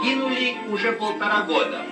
покинули 0.00 0.56
уже 0.70 0.92
полтора 0.92 1.42
года. 1.42 1.82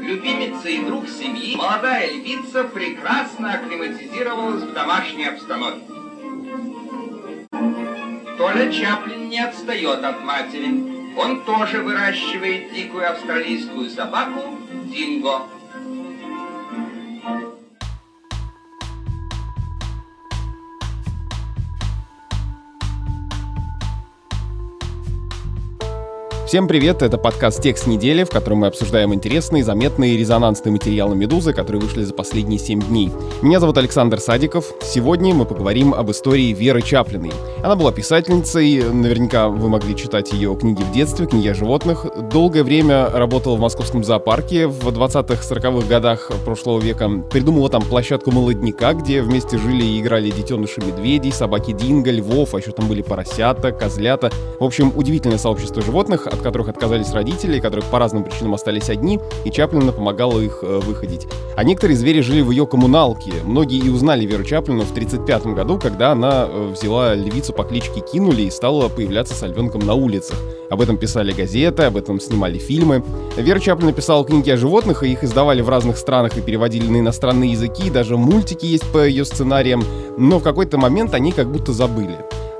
Любимица 0.00 0.68
и 0.68 0.84
друг 0.84 1.08
семьи, 1.08 1.56
молодая 1.56 2.10
львица 2.10 2.64
прекрасно 2.64 3.54
акклиматизировалась 3.54 4.62
в 4.62 4.72
домашней 4.72 5.26
обстановке. 5.26 5.86
Толя 8.36 8.70
Чаплин 8.70 9.28
не 9.28 9.40
отстает 9.40 10.04
от 10.04 10.22
матери. 10.22 11.16
Он 11.16 11.42
тоже 11.44 11.82
выращивает 11.82 12.72
дикую 12.74 13.10
австралийскую 13.10 13.88
собаку 13.90 14.58
Динго. 14.84 15.42
Всем 26.46 26.68
привет, 26.68 27.02
это 27.02 27.18
подкаст 27.18 27.60
«Текст 27.60 27.88
недели», 27.88 28.22
в 28.22 28.30
котором 28.30 28.58
мы 28.58 28.68
обсуждаем 28.68 29.12
интересные, 29.12 29.64
заметные 29.64 30.14
и 30.14 30.16
резонансные 30.16 30.70
материалы 30.70 31.16
«Медузы», 31.16 31.52
которые 31.52 31.82
вышли 31.82 32.04
за 32.04 32.14
последние 32.14 32.60
7 32.60 32.82
дней. 32.82 33.10
Меня 33.42 33.58
зовут 33.58 33.78
Александр 33.78 34.20
Садиков. 34.20 34.72
Сегодня 34.80 35.34
мы 35.34 35.44
поговорим 35.44 35.92
об 35.92 36.08
истории 36.12 36.52
Веры 36.52 36.82
Чаплиной. 36.82 37.32
Она 37.64 37.74
была 37.74 37.90
писательницей, 37.90 38.80
наверняка 38.92 39.48
вы 39.48 39.68
могли 39.68 39.96
читать 39.96 40.32
ее 40.32 40.54
книги 40.54 40.84
в 40.84 40.92
детстве, 40.92 41.26
книги 41.26 41.48
о 41.48 41.54
животных. 41.54 42.06
Долгое 42.30 42.62
время 42.62 43.10
работала 43.10 43.56
в 43.56 43.60
московском 43.60 44.04
зоопарке 44.04 44.68
в 44.68 44.86
20-40-х 44.86 45.88
годах 45.88 46.30
прошлого 46.44 46.78
века. 46.78 47.10
Придумала 47.28 47.68
там 47.70 47.82
площадку 47.82 48.30
молодняка, 48.30 48.92
где 48.92 49.20
вместе 49.20 49.58
жили 49.58 49.82
и 49.82 50.00
играли 50.00 50.30
детеныши 50.30 50.80
медведей, 50.80 51.32
собаки 51.32 51.72
динго, 51.72 52.12
львов, 52.12 52.54
а 52.54 52.58
еще 52.58 52.70
там 52.70 52.86
были 52.86 53.02
поросята, 53.02 53.72
козлята. 53.72 54.30
В 54.60 54.64
общем, 54.64 54.92
удивительное 54.94 55.38
сообщество 55.38 55.82
животных, 55.82 56.28
от 56.36 56.42
которых 56.42 56.68
отказались 56.68 57.12
родители, 57.12 57.60
которых 57.60 57.86
по 57.86 57.98
разным 57.98 58.24
причинам 58.24 58.54
остались 58.54 58.88
одни, 58.88 59.20
и 59.44 59.50
Чаплина 59.50 59.92
помогала 59.92 60.40
их 60.40 60.60
э, 60.62 60.80
выходить. 60.80 61.26
А 61.56 61.64
некоторые 61.64 61.96
звери 61.96 62.20
жили 62.20 62.42
в 62.42 62.50
ее 62.50 62.66
коммуналке. 62.66 63.32
Многие 63.44 63.78
и 63.78 63.88
узнали 63.88 64.24
Веру 64.24 64.44
Чаплину 64.44 64.82
в 64.82 64.90
1935 64.90 65.54
году, 65.54 65.78
когда 65.78 66.12
она 66.12 66.46
э, 66.48 66.72
взяла 66.72 67.14
львицу 67.14 67.52
по 67.52 67.64
кличке 67.64 68.00
Кинули 68.00 68.42
и 68.42 68.50
стала 68.50 68.88
появляться 68.88 69.34
с 69.34 69.46
львенком 69.46 69.80
на 69.80 69.94
улицах. 69.94 70.38
Об 70.70 70.80
этом 70.80 70.96
писали 70.96 71.32
газеты, 71.32 71.84
об 71.84 71.96
этом 71.96 72.20
снимали 72.20 72.58
фильмы. 72.58 73.04
Вера 73.36 73.58
Чаплин 73.58 73.86
написала 73.86 74.24
книги 74.24 74.50
о 74.50 74.56
животных, 74.56 75.02
и 75.02 75.12
их 75.12 75.24
издавали 75.24 75.62
в 75.62 75.68
разных 75.68 75.96
странах 75.96 76.36
и 76.36 76.40
переводили 76.40 76.88
на 76.88 76.98
иностранные 76.98 77.52
языки, 77.52 77.90
даже 77.90 78.16
мультики 78.16 78.66
есть 78.66 78.90
по 78.92 79.06
ее 79.06 79.24
сценариям, 79.24 79.84
но 80.18 80.38
в 80.38 80.42
какой-то 80.42 80.78
момент 80.78 81.14
они 81.14 81.32
как 81.32 81.50
будто 81.50 81.72
забыли. 81.72 82.18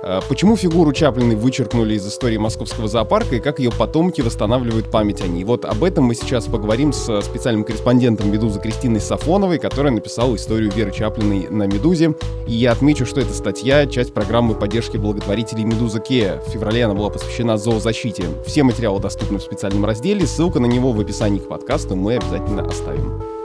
Э, 0.08 0.20
почему 0.28 0.56
фигуру 0.56 0.92
Чаплиной 0.92 1.34
вычеркнули 1.34 1.94
из 1.94 2.06
истории 2.06 2.36
московского 2.36 2.86
зоопарка 2.86 3.36
и 3.36 3.40
как 3.40 3.58
ее 3.58 3.72
потомки 3.72 4.20
восстанавливают 4.20 4.88
память 4.88 5.20
о 5.20 5.26
ней? 5.26 5.42
Вот 5.42 5.64
об 5.64 5.82
этом 5.82 6.04
мы 6.04 6.14
сейчас 6.14 6.44
поговорим 6.44 6.92
с 6.92 7.22
специальным 7.22 7.64
корреспондентом 7.64 8.30
«Медузы» 8.30 8.60
Кристиной 8.60 9.00
Сафоновой, 9.00 9.58
которая 9.58 9.92
написала 9.92 10.36
историю 10.36 10.70
Веры 10.70 10.92
Чаплиной 10.92 11.48
на 11.50 11.64
«Медузе». 11.64 12.14
И 12.46 12.52
я 12.52 12.70
отмечу, 12.70 13.04
что 13.04 13.20
эта 13.20 13.34
статья— 13.34 13.84
часть 13.88 14.14
программы 14.14 14.54
поддержки 14.54 14.96
благотворителей 14.96 15.64
«Медуза 15.64 15.98
Кея». 15.98 16.40
В 16.46 16.50
феврале 16.50 16.84
она 16.84 16.94
была 16.94 17.10
посвящена 17.10 17.56
зоозащите. 17.56 18.26
Все 18.46 18.62
материалы 18.62 19.00
доступны 19.00 19.38
в 19.38 19.42
специальном 19.42 19.84
разделе, 19.84 20.24
ссылка 20.24 20.60
на 20.60 20.66
него 20.66 20.92
в 20.92 21.00
описании 21.00 21.40
к 21.40 21.48
подкасту 21.48 21.96
мы 21.96 22.14
обязательно 22.14 22.62
оставим. 22.64 23.35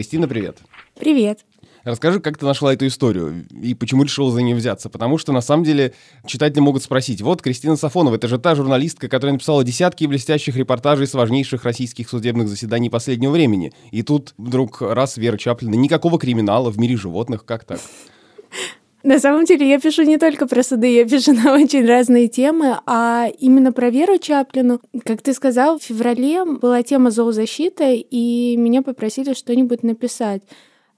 Кристина, 0.00 0.26
привет. 0.26 0.56
Привет. 0.98 1.40
Расскажи, 1.84 2.20
как 2.20 2.38
ты 2.38 2.46
нашла 2.46 2.72
эту 2.72 2.86
историю 2.86 3.44
и 3.50 3.74
почему 3.74 4.02
решила 4.02 4.32
за 4.32 4.40
нее 4.40 4.56
взяться? 4.56 4.88
Потому 4.88 5.18
что, 5.18 5.30
на 5.32 5.42
самом 5.42 5.62
деле, 5.62 5.92
читатели 6.24 6.60
могут 6.60 6.82
спросить, 6.82 7.20
вот 7.20 7.42
Кристина 7.42 7.76
Сафонова, 7.76 8.14
это 8.14 8.26
же 8.26 8.38
та 8.38 8.54
журналистка, 8.54 9.08
которая 9.08 9.34
написала 9.34 9.62
десятки 9.62 10.06
блестящих 10.06 10.56
репортажей 10.56 11.06
с 11.06 11.12
важнейших 11.12 11.64
российских 11.64 12.08
судебных 12.08 12.48
заседаний 12.48 12.88
последнего 12.88 13.32
времени. 13.32 13.74
И 13.90 14.02
тут 14.02 14.32
вдруг 14.38 14.80
раз 14.80 15.18
Вера 15.18 15.36
Чаплина, 15.36 15.74
никакого 15.74 16.18
криминала 16.18 16.70
в 16.70 16.78
мире 16.78 16.96
животных, 16.96 17.44
как 17.44 17.64
так? 17.64 17.80
На 19.02 19.18
самом 19.18 19.44
деле 19.44 19.68
я 19.68 19.80
пишу 19.80 20.02
не 20.02 20.18
только 20.18 20.46
про 20.46 20.62
суды, 20.62 20.92
я 20.92 21.06
пишу 21.06 21.32
на 21.44 21.54
очень 21.54 21.86
разные 21.86 22.28
темы, 22.28 22.78
а 22.86 23.28
именно 23.38 23.72
про 23.72 23.90
Веру 23.90 24.18
Чаплину. 24.18 24.80
Как 25.04 25.22
ты 25.22 25.32
сказал, 25.32 25.78
в 25.78 25.82
феврале 25.82 26.44
была 26.44 26.82
тема 26.82 27.10
зоозащиты, 27.10 27.96
и 27.96 28.56
меня 28.56 28.82
попросили 28.82 29.32
что-нибудь 29.32 29.82
написать. 29.82 30.42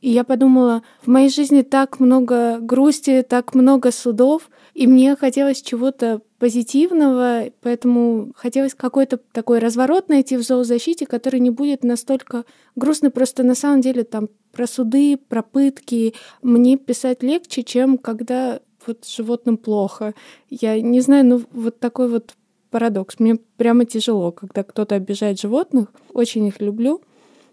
И 0.00 0.10
я 0.10 0.24
подумала, 0.24 0.82
в 1.00 1.06
моей 1.06 1.28
жизни 1.28 1.62
так 1.62 2.00
много 2.00 2.58
грусти, 2.58 3.22
так 3.22 3.54
много 3.54 3.92
судов, 3.92 4.50
и 4.74 4.88
мне 4.88 5.14
хотелось 5.14 5.62
чего-то 5.62 6.22
позитивного, 6.40 7.50
поэтому 7.60 8.32
хотелось 8.34 8.74
какой-то 8.74 9.18
такой 9.30 9.60
разворот 9.60 10.08
найти 10.08 10.36
в 10.36 10.42
зоозащите, 10.42 11.06
который 11.06 11.38
не 11.38 11.50
будет 11.50 11.84
настолько 11.84 12.44
грустный. 12.74 13.10
Просто 13.10 13.44
на 13.44 13.54
самом 13.54 13.80
деле 13.80 14.02
там 14.02 14.26
про 14.52 14.66
суды, 14.66 15.16
про 15.16 15.42
пытки 15.42 16.14
мне 16.42 16.76
писать 16.76 17.22
легче, 17.22 17.62
чем 17.62 17.98
когда 17.98 18.60
вот 18.86 19.06
животным 19.06 19.56
плохо. 19.56 20.14
Я 20.50 20.80
не 20.80 21.00
знаю, 21.00 21.24
ну 21.24 21.42
вот 21.52 21.80
такой 21.80 22.08
вот 22.08 22.34
парадокс. 22.70 23.18
Мне 23.18 23.36
прямо 23.56 23.84
тяжело, 23.84 24.32
когда 24.32 24.62
кто-то 24.62 24.94
обижает 24.94 25.40
животных. 25.40 25.88
Очень 26.12 26.46
их 26.46 26.60
люблю. 26.60 27.02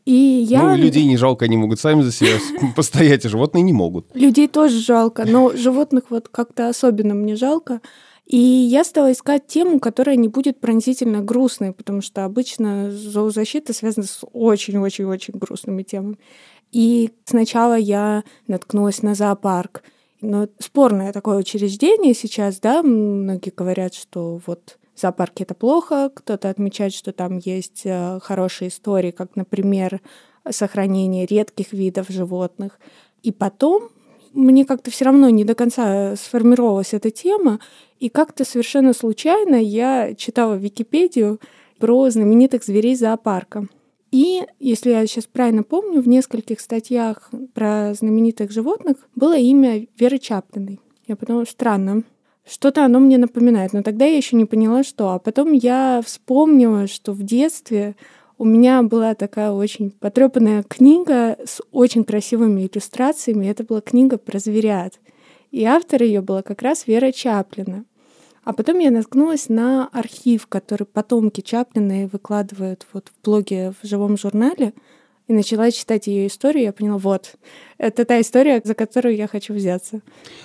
И 0.06 0.14
я... 0.14 0.64
Ну, 0.64 0.76
людей 0.76 1.06
не 1.06 1.18
жалко, 1.18 1.46
они 1.46 1.58
могут 1.58 1.80
сами 1.80 2.02
за 2.02 2.12
себя 2.12 2.38
постоять, 2.76 3.26
а 3.26 3.30
животные 3.30 3.62
не 3.62 3.74
могут. 3.74 4.08
Людей 4.16 4.48
тоже 4.48 4.80
жалко, 4.80 5.26
но 5.26 5.52
животных 5.52 6.06
вот 6.10 6.30
как-то 6.30 6.70
особенно 6.70 7.14
мне 7.14 7.36
жалко. 7.36 7.82
И 8.26 8.38
я 8.38 8.84
стала 8.84 9.12
искать 9.12 9.48
тему, 9.48 9.80
которая 9.80 10.16
не 10.16 10.28
будет 10.28 10.60
пронзительно 10.60 11.22
грустной, 11.22 11.74
потому 11.74 12.02
что 12.02 12.26
обычно 12.26 12.92
зоозащита 12.92 13.74
связана 13.74 14.06
с 14.06 14.22
очень-очень-очень 14.34 15.34
грустными 15.34 15.82
темами. 15.82 16.18
И 16.72 17.12
сначала 17.26 17.78
я 17.78 18.24
наткнулась 18.48 19.02
на 19.02 19.16
зоопарк. 19.16 19.84
Но 20.22 20.48
спорное 20.60 21.14
такое 21.14 21.38
учреждение 21.38 22.14
сейчас, 22.14 22.60
да, 22.60 22.84
многие 22.84 23.52
говорят, 23.52 23.94
что 23.94 24.42
вот 24.46 24.78
зоопарки 24.96 25.44
это 25.44 25.54
плохо, 25.54 26.12
кто-то 26.14 26.50
отмечает, 26.50 26.94
что 26.94 27.14
там 27.14 27.38
есть 27.38 27.84
э, 27.86 28.20
хорошие 28.22 28.68
истории, 28.68 29.12
как, 29.12 29.36
например, 29.36 30.02
сохранение 30.50 31.26
редких 31.26 31.72
видов 31.72 32.10
животных. 32.10 32.80
И 33.24 33.32
потом 33.32 33.90
мне 34.34 34.66
как-то 34.66 34.92
все 34.92 35.06
равно 35.06 35.30
не 35.30 35.44
до 35.44 35.56
конца 35.56 36.16
сформировалась 36.16 36.94
эта 36.94 37.12
тема, 37.12 37.60
и 38.00 38.10
как-то 38.10 38.46
совершенно 38.46 38.94
случайно 38.94 39.56
я 39.56 40.14
читала 40.16 40.56
Википедию 40.56 41.40
про 41.80 42.10
знаменитых 42.10 42.64
зверей 42.64 42.96
зоопарка. 42.96 43.68
И, 44.12 44.42
если 44.60 44.90
я 44.92 45.06
сейчас 45.06 45.26
правильно 45.26 45.64
помню, 45.64 46.02
в 46.02 46.08
нескольких 46.08 46.60
статьях 46.60 47.30
про 47.54 47.94
знаменитых 47.94 48.52
животных 48.52 48.98
было 49.16 49.38
имя 49.38 49.86
Веры 49.98 50.18
Чаплиной. 50.18 50.80
Я 51.08 51.16
подумала, 51.16 51.46
странно, 51.46 52.04
что-то 52.50 52.84
оно 52.84 53.00
мне 53.00 53.18
напоминает, 53.20 53.74
но 53.74 53.84
тогда 53.84 54.06
я 54.06 54.18
еще 54.18 54.36
не 54.36 54.46
поняла, 54.46 54.84
что. 54.84 55.10
А 55.10 55.20
потом 55.20 55.52
я 55.52 56.02
вспомнила, 56.04 56.88
что 56.88 57.14
в 57.14 57.22
детстве 57.22 57.96
у 58.40 58.46
меня 58.46 58.82
была 58.82 59.14
такая 59.14 59.52
очень 59.52 59.92
потрепанная 59.92 60.64
книга 60.64 61.38
с 61.46 61.62
очень 61.72 62.04
красивыми 62.04 62.62
иллюстрациями. 62.62 63.48
Это 63.48 63.64
была 63.64 63.82
книга 63.82 64.18
про 64.18 64.40
зверят. 64.40 65.00
И 65.52 65.64
автор 65.64 66.02
ее 66.02 66.22
была 66.22 66.42
как 66.42 66.62
раз 66.62 66.88
Вера 66.88 67.12
Чаплина. 67.12 67.86
А 68.50 68.54
потом 68.54 68.80
я 68.80 68.90
наткнулась 68.90 69.48
на 69.48 69.90
архив, 69.90 70.48
который 70.48 70.86
потомки 70.86 71.42
Чаплина 71.42 72.10
выкладывают 72.12 72.88
вот 72.94 73.10
в 73.10 73.24
блоге 73.24 73.74
в 73.80 73.86
живом 73.86 74.18
журнале 74.18 74.74
и 75.28 75.34
начала 75.34 75.70
читать 75.70 76.08
ее 76.08 76.26
историю, 76.26 76.64
я 76.64 76.74
поняла, 76.74 76.98
вот, 76.98 77.36
это 77.80 78.04
та 78.04 78.20
история, 78.20 78.62
за 78.64 78.74
которую 78.76 79.16
я 79.16 79.28
хочу 79.28 79.54
взяться. 79.54 80.02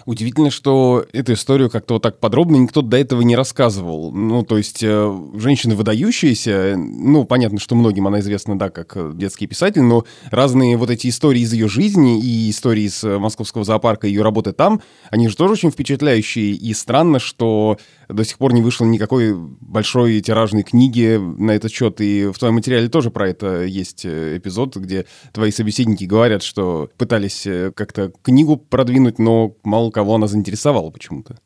Удивительно, 0.06 0.50
что 0.50 1.04
эту 1.12 1.32
историю 1.32 1.68
как-то 1.68 1.94
вот 1.94 2.02
так 2.02 2.20
подробно 2.20 2.56
никто 2.56 2.80
до 2.80 2.96
этого 2.96 3.22
не 3.22 3.34
рассказывал. 3.34 4.12
Ну, 4.12 4.44
то 4.44 4.56
есть 4.56 4.82
э, 4.82 5.20
женщины 5.34 5.74
выдающиеся, 5.74 6.76
ну, 6.76 7.24
понятно, 7.24 7.58
что 7.58 7.74
многим 7.74 8.06
она 8.06 8.20
известна, 8.20 8.56
да, 8.56 8.70
как 8.70 9.16
детский 9.18 9.48
писатель, 9.48 9.82
но 9.82 10.04
разные 10.30 10.76
вот 10.76 10.90
эти 10.90 11.08
истории 11.08 11.40
из 11.40 11.52
ее 11.52 11.68
жизни 11.68 12.20
и 12.20 12.50
истории 12.50 12.84
из 12.84 13.02
московского 13.02 13.64
зоопарка, 13.64 14.06
ее 14.06 14.22
работы 14.22 14.52
там, 14.52 14.80
они 15.10 15.28
же 15.28 15.36
тоже 15.36 15.54
очень 15.54 15.72
впечатляющие. 15.72 16.52
И 16.52 16.72
странно, 16.72 17.18
что 17.18 17.78
до 18.08 18.24
сих 18.24 18.38
пор 18.38 18.52
не 18.52 18.62
вышло 18.62 18.84
никакой 18.84 19.34
большой 19.34 20.20
тиражной 20.20 20.62
книги 20.62 21.16
на 21.16 21.52
этот 21.52 21.72
счет. 21.72 22.00
И 22.00 22.26
в 22.26 22.38
твоем 22.38 22.54
материале 22.54 22.88
тоже 22.88 23.10
про 23.10 23.28
это 23.28 23.64
есть 23.64 24.04
э, 24.04 24.38
эпизод, 24.38 24.76
где 24.76 25.06
твои 25.32 25.50
собеседники 25.50 26.04
говорят, 26.04 26.42
что 26.42 26.90
пытались 26.96 27.23
э, 27.46 27.72
как-то 27.72 28.12
книгу 28.22 28.56
продвинуть, 28.56 29.18
но 29.18 29.56
мало 29.62 29.90
кого 29.90 30.14
она 30.14 30.26
заинтересовала 30.26 30.90
почему-то. 30.90 31.38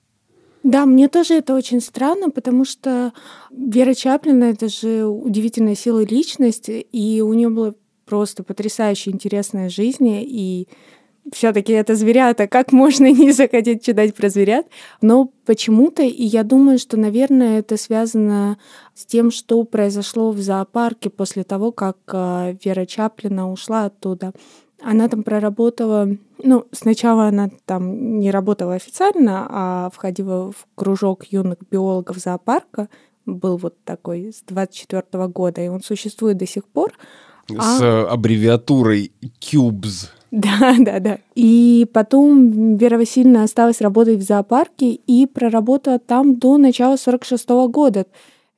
Да, 0.62 0.86
мне 0.86 1.08
тоже 1.08 1.34
это 1.34 1.54
очень 1.54 1.80
странно, 1.80 2.30
потому 2.30 2.64
что 2.64 3.12
Вера 3.50 3.94
Чаплина— 3.94 4.44
это 4.52 4.68
же 4.68 5.06
удивительная 5.06 5.74
сила 5.74 6.04
личности, 6.04 6.86
и 6.92 7.20
у 7.20 7.32
нее 7.32 7.48
была 7.48 7.74
просто 8.04 8.42
потрясающе 8.42 9.10
интересная 9.10 9.68
жизнь, 9.68 10.08
и 10.08 10.68
все-таки 11.32 11.72
это 11.72 11.94
зверята, 11.94 12.48
как 12.48 12.72
можно 12.72 13.06
не 13.12 13.32
захотеть 13.32 13.84
читать 13.84 14.14
про 14.14 14.28
зверят? 14.28 14.66
Но 15.00 15.32
почему-то, 15.46 16.02
и 16.02 16.24
я 16.24 16.42
думаю, 16.42 16.78
что, 16.78 16.96
наверное, 16.96 17.60
это 17.60 17.76
связано 17.76 18.58
с 18.94 19.04
тем, 19.04 19.30
что 19.30 19.62
произошло 19.64 20.32
в 20.32 20.40
зоопарке 20.40 21.10
после 21.10 21.44
того, 21.44 21.72
как 21.72 21.98
э, 22.12 22.56
Вера 22.64 22.86
Чаплина 22.86 23.50
ушла 23.50 23.86
оттуда. 23.86 24.32
Она 24.80 25.08
там 25.08 25.24
проработала, 25.24 26.08
ну, 26.42 26.66
сначала 26.70 27.26
она 27.26 27.50
там 27.66 28.20
не 28.20 28.30
работала 28.30 28.74
официально, 28.74 29.46
а 29.50 29.90
входила 29.92 30.52
в 30.52 30.66
кружок 30.76 31.24
юных 31.24 31.58
биологов 31.70 32.18
зоопарка, 32.18 32.88
был 33.26 33.56
вот 33.56 33.74
такой 33.84 34.32
с 34.32 34.42
24 34.46 35.26
года, 35.28 35.60
и 35.60 35.68
он 35.68 35.82
существует 35.82 36.36
до 36.36 36.46
сих 36.46 36.64
пор. 36.64 36.92
С 37.48 37.80
а... 37.82 38.08
аббревиатурой 38.10 39.12
CUBES. 39.40 40.10
Да, 40.30 40.76
да, 40.78 41.00
да. 41.00 41.18
И 41.34 41.86
потом 41.92 42.76
Вера 42.76 42.98
Васильевна 42.98 43.44
осталась 43.44 43.80
работать 43.80 44.18
в 44.18 44.22
зоопарке 44.22 44.92
и 44.92 45.26
проработала 45.26 45.98
там 45.98 46.38
до 46.38 46.58
начала 46.58 46.96
46 46.96 47.48
-го 47.48 47.68
года. 47.68 48.06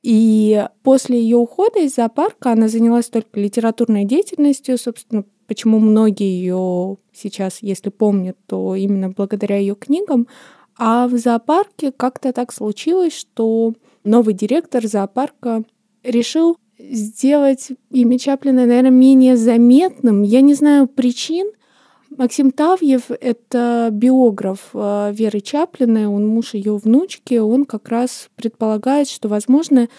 И 0.03 0.65
после 0.83 1.21
ее 1.21 1.37
ухода 1.37 1.79
из 1.79 1.95
зоопарка 1.95 2.51
она 2.51 2.67
занялась 2.67 3.05
только 3.07 3.39
литературной 3.39 4.03
деятельностью, 4.05 4.77
собственно, 4.77 5.23
почему 5.51 5.79
многие 5.79 6.31
ее 6.31 6.95
сейчас, 7.11 7.57
если 7.59 7.89
помнят, 7.89 8.37
то 8.47 8.73
именно 8.73 9.09
благодаря 9.09 9.57
ее 9.57 9.75
книгам. 9.75 10.29
А 10.77 11.09
в 11.09 11.17
зоопарке 11.17 11.91
как-то 11.91 12.31
так 12.31 12.53
случилось, 12.53 13.11
что 13.13 13.73
новый 14.05 14.33
директор 14.33 14.87
зоопарка 14.87 15.63
решил 16.05 16.55
сделать 16.79 17.67
имя 17.89 18.17
Чаплина, 18.17 18.65
наверное, 18.65 18.91
менее 18.91 19.35
заметным. 19.35 20.23
Я 20.23 20.39
не 20.39 20.53
знаю 20.53 20.87
причин, 20.87 21.51
Максим 22.15 22.51
Тавьев— 22.51 23.03
это 23.09 23.89
биограф 23.91 24.69
э, 24.73 25.11
Веры 25.13 25.41
Чаплиной, 25.41 26.07
он 26.07 26.27
муж 26.27 26.53
ее 26.53 26.77
внучки, 26.77 27.35
он 27.39 27.65
как 27.65 27.89
раз 27.89 28.29
предполагает, 28.35 29.09
что, 29.09 29.27
возможно, 29.27 29.89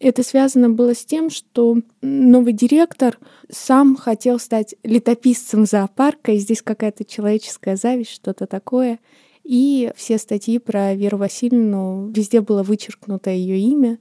это 0.00 0.22
связано 0.22 0.70
было 0.70 0.94
с 0.94 1.04
тем, 1.04 1.30
что 1.30 1.78
новый 2.02 2.52
директор 2.52 3.18
сам 3.50 3.96
хотел 3.96 4.38
стать 4.38 4.74
летописцем 4.82 5.66
зоопарка, 5.66 6.32
и 6.32 6.38
здесь 6.38 6.62
какая-то 6.62 7.04
человеческая 7.04 7.76
зависть, 7.76 8.10
что-то 8.10 8.46
такое. 8.46 8.98
И 9.44 9.90
все 9.96 10.18
статьи 10.18 10.58
про 10.58 10.94
Веру 10.94 11.18
Васильевну, 11.18 12.10
везде 12.14 12.40
было 12.40 12.62
вычеркнуто 12.62 13.30
ее 13.30 13.58
имя. 13.58 13.98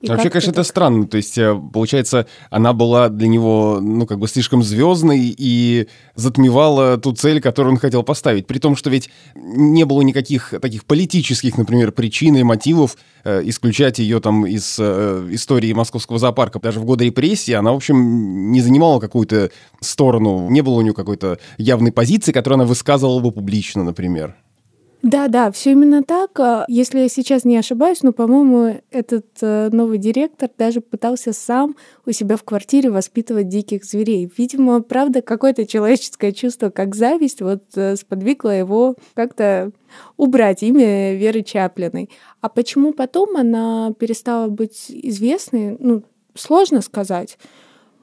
И 0.00 0.08
Вообще, 0.08 0.30
конечно, 0.30 0.50
это 0.50 0.62
странно. 0.62 1.06
То 1.06 1.18
есть, 1.18 1.36
э, 1.36 1.54
получается, 1.72 2.26
она 2.48 2.72
была 2.72 3.10
для 3.10 3.28
него, 3.28 3.80
ну, 3.82 4.06
как 4.06 4.18
бы 4.18 4.28
слишком 4.28 4.62
звездной 4.62 5.34
и 5.36 5.88
затмевала 6.14 6.96
ту 6.96 7.12
цель, 7.12 7.40
которую 7.42 7.74
он 7.74 7.78
хотел 7.78 8.02
поставить. 8.02 8.46
При 8.46 8.58
том, 8.58 8.76
что 8.76 8.88
ведь 8.88 9.10
не 9.34 9.84
было 9.84 10.00
никаких 10.00 10.54
таких 10.62 10.86
политических, 10.86 11.58
например, 11.58 11.92
причин 11.92 12.36
и 12.36 12.42
мотивов 12.42 12.96
э, 13.24 13.42
исключать 13.44 13.98
ее 13.98 14.20
там 14.20 14.46
из 14.46 14.76
э, 14.78 15.28
истории 15.32 15.74
московского 15.74 16.18
зоопарка. 16.18 16.60
Даже 16.60 16.80
в 16.80 16.86
годы 16.86 17.04
репрессий 17.04 17.52
она, 17.52 17.72
в 17.72 17.76
общем, 17.76 18.52
не 18.52 18.62
занимала 18.62 19.00
какую-то 19.00 19.50
сторону, 19.80 20.48
не 20.48 20.62
было 20.62 20.74
у 20.74 20.80
нее 20.80 20.94
какой-то 20.94 21.38
явной 21.58 21.92
позиции, 21.92 22.32
которую 22.32 22.56
она 22.60 22.64
высказывала 22.64 23.20
бы 23.20 23.32
публично, 23.32 23.84
например. 23.84 24.34
Да, 25.02 25.28
да, 25.28 25.50
все 25.50 25.72
именно 25.72 26.02
так. 26.02 26.38
А, 26.40 26.64
если 26.68 27.00
я 27.00 27.08
сейчас 27.08 27.44
не 27.44 27.56
ошибаюсь, 27.56 28.02
но, 28.02 28.12
по-моему, 28.12 28.80
этот 28.90 29.26
э, 29.40 29.70
новый 29.72 29.96
директор 29.96 30.50
даже 30.58 30.82
пытался 30.82 31.32
сам 31.32 31.74
у 32.04 32.12
себя 32.12 32.36
в 32.36 32.44
квартире 32.44 32.90
воспитывать 32.90 33.48
диких 33.48 33.84
зверей. 33.84 34.30
Видимо, 34.36 34.82
правда, 34.82 35.22
какое-то 35.22 35.66
человеческое 35.66 36.32
чувство, 36.32 36.68
как 36.68 36.94
зависть, 36.94 37.40
вот 37.40 37.64
э, 37.76 37.96
сподвигло 37.96 38.50
его 38.50 38.94
как-то 39.14 39.72
убрать 40.18 40.62
имя 40.62 41.14
Веры 41.14 41.42
Чаплиной. 41.42 42.10
А 42.42 42.50
почему 42.50 42.92
потом 42.92 43.38
она 43.38 43.94
перестала 43.98 44.48
быть 44.48 44.86
известной, 44.90 45.78
ну, 45.78 46.02
сложно 46.34 46.82
сказать. 46.82 47.38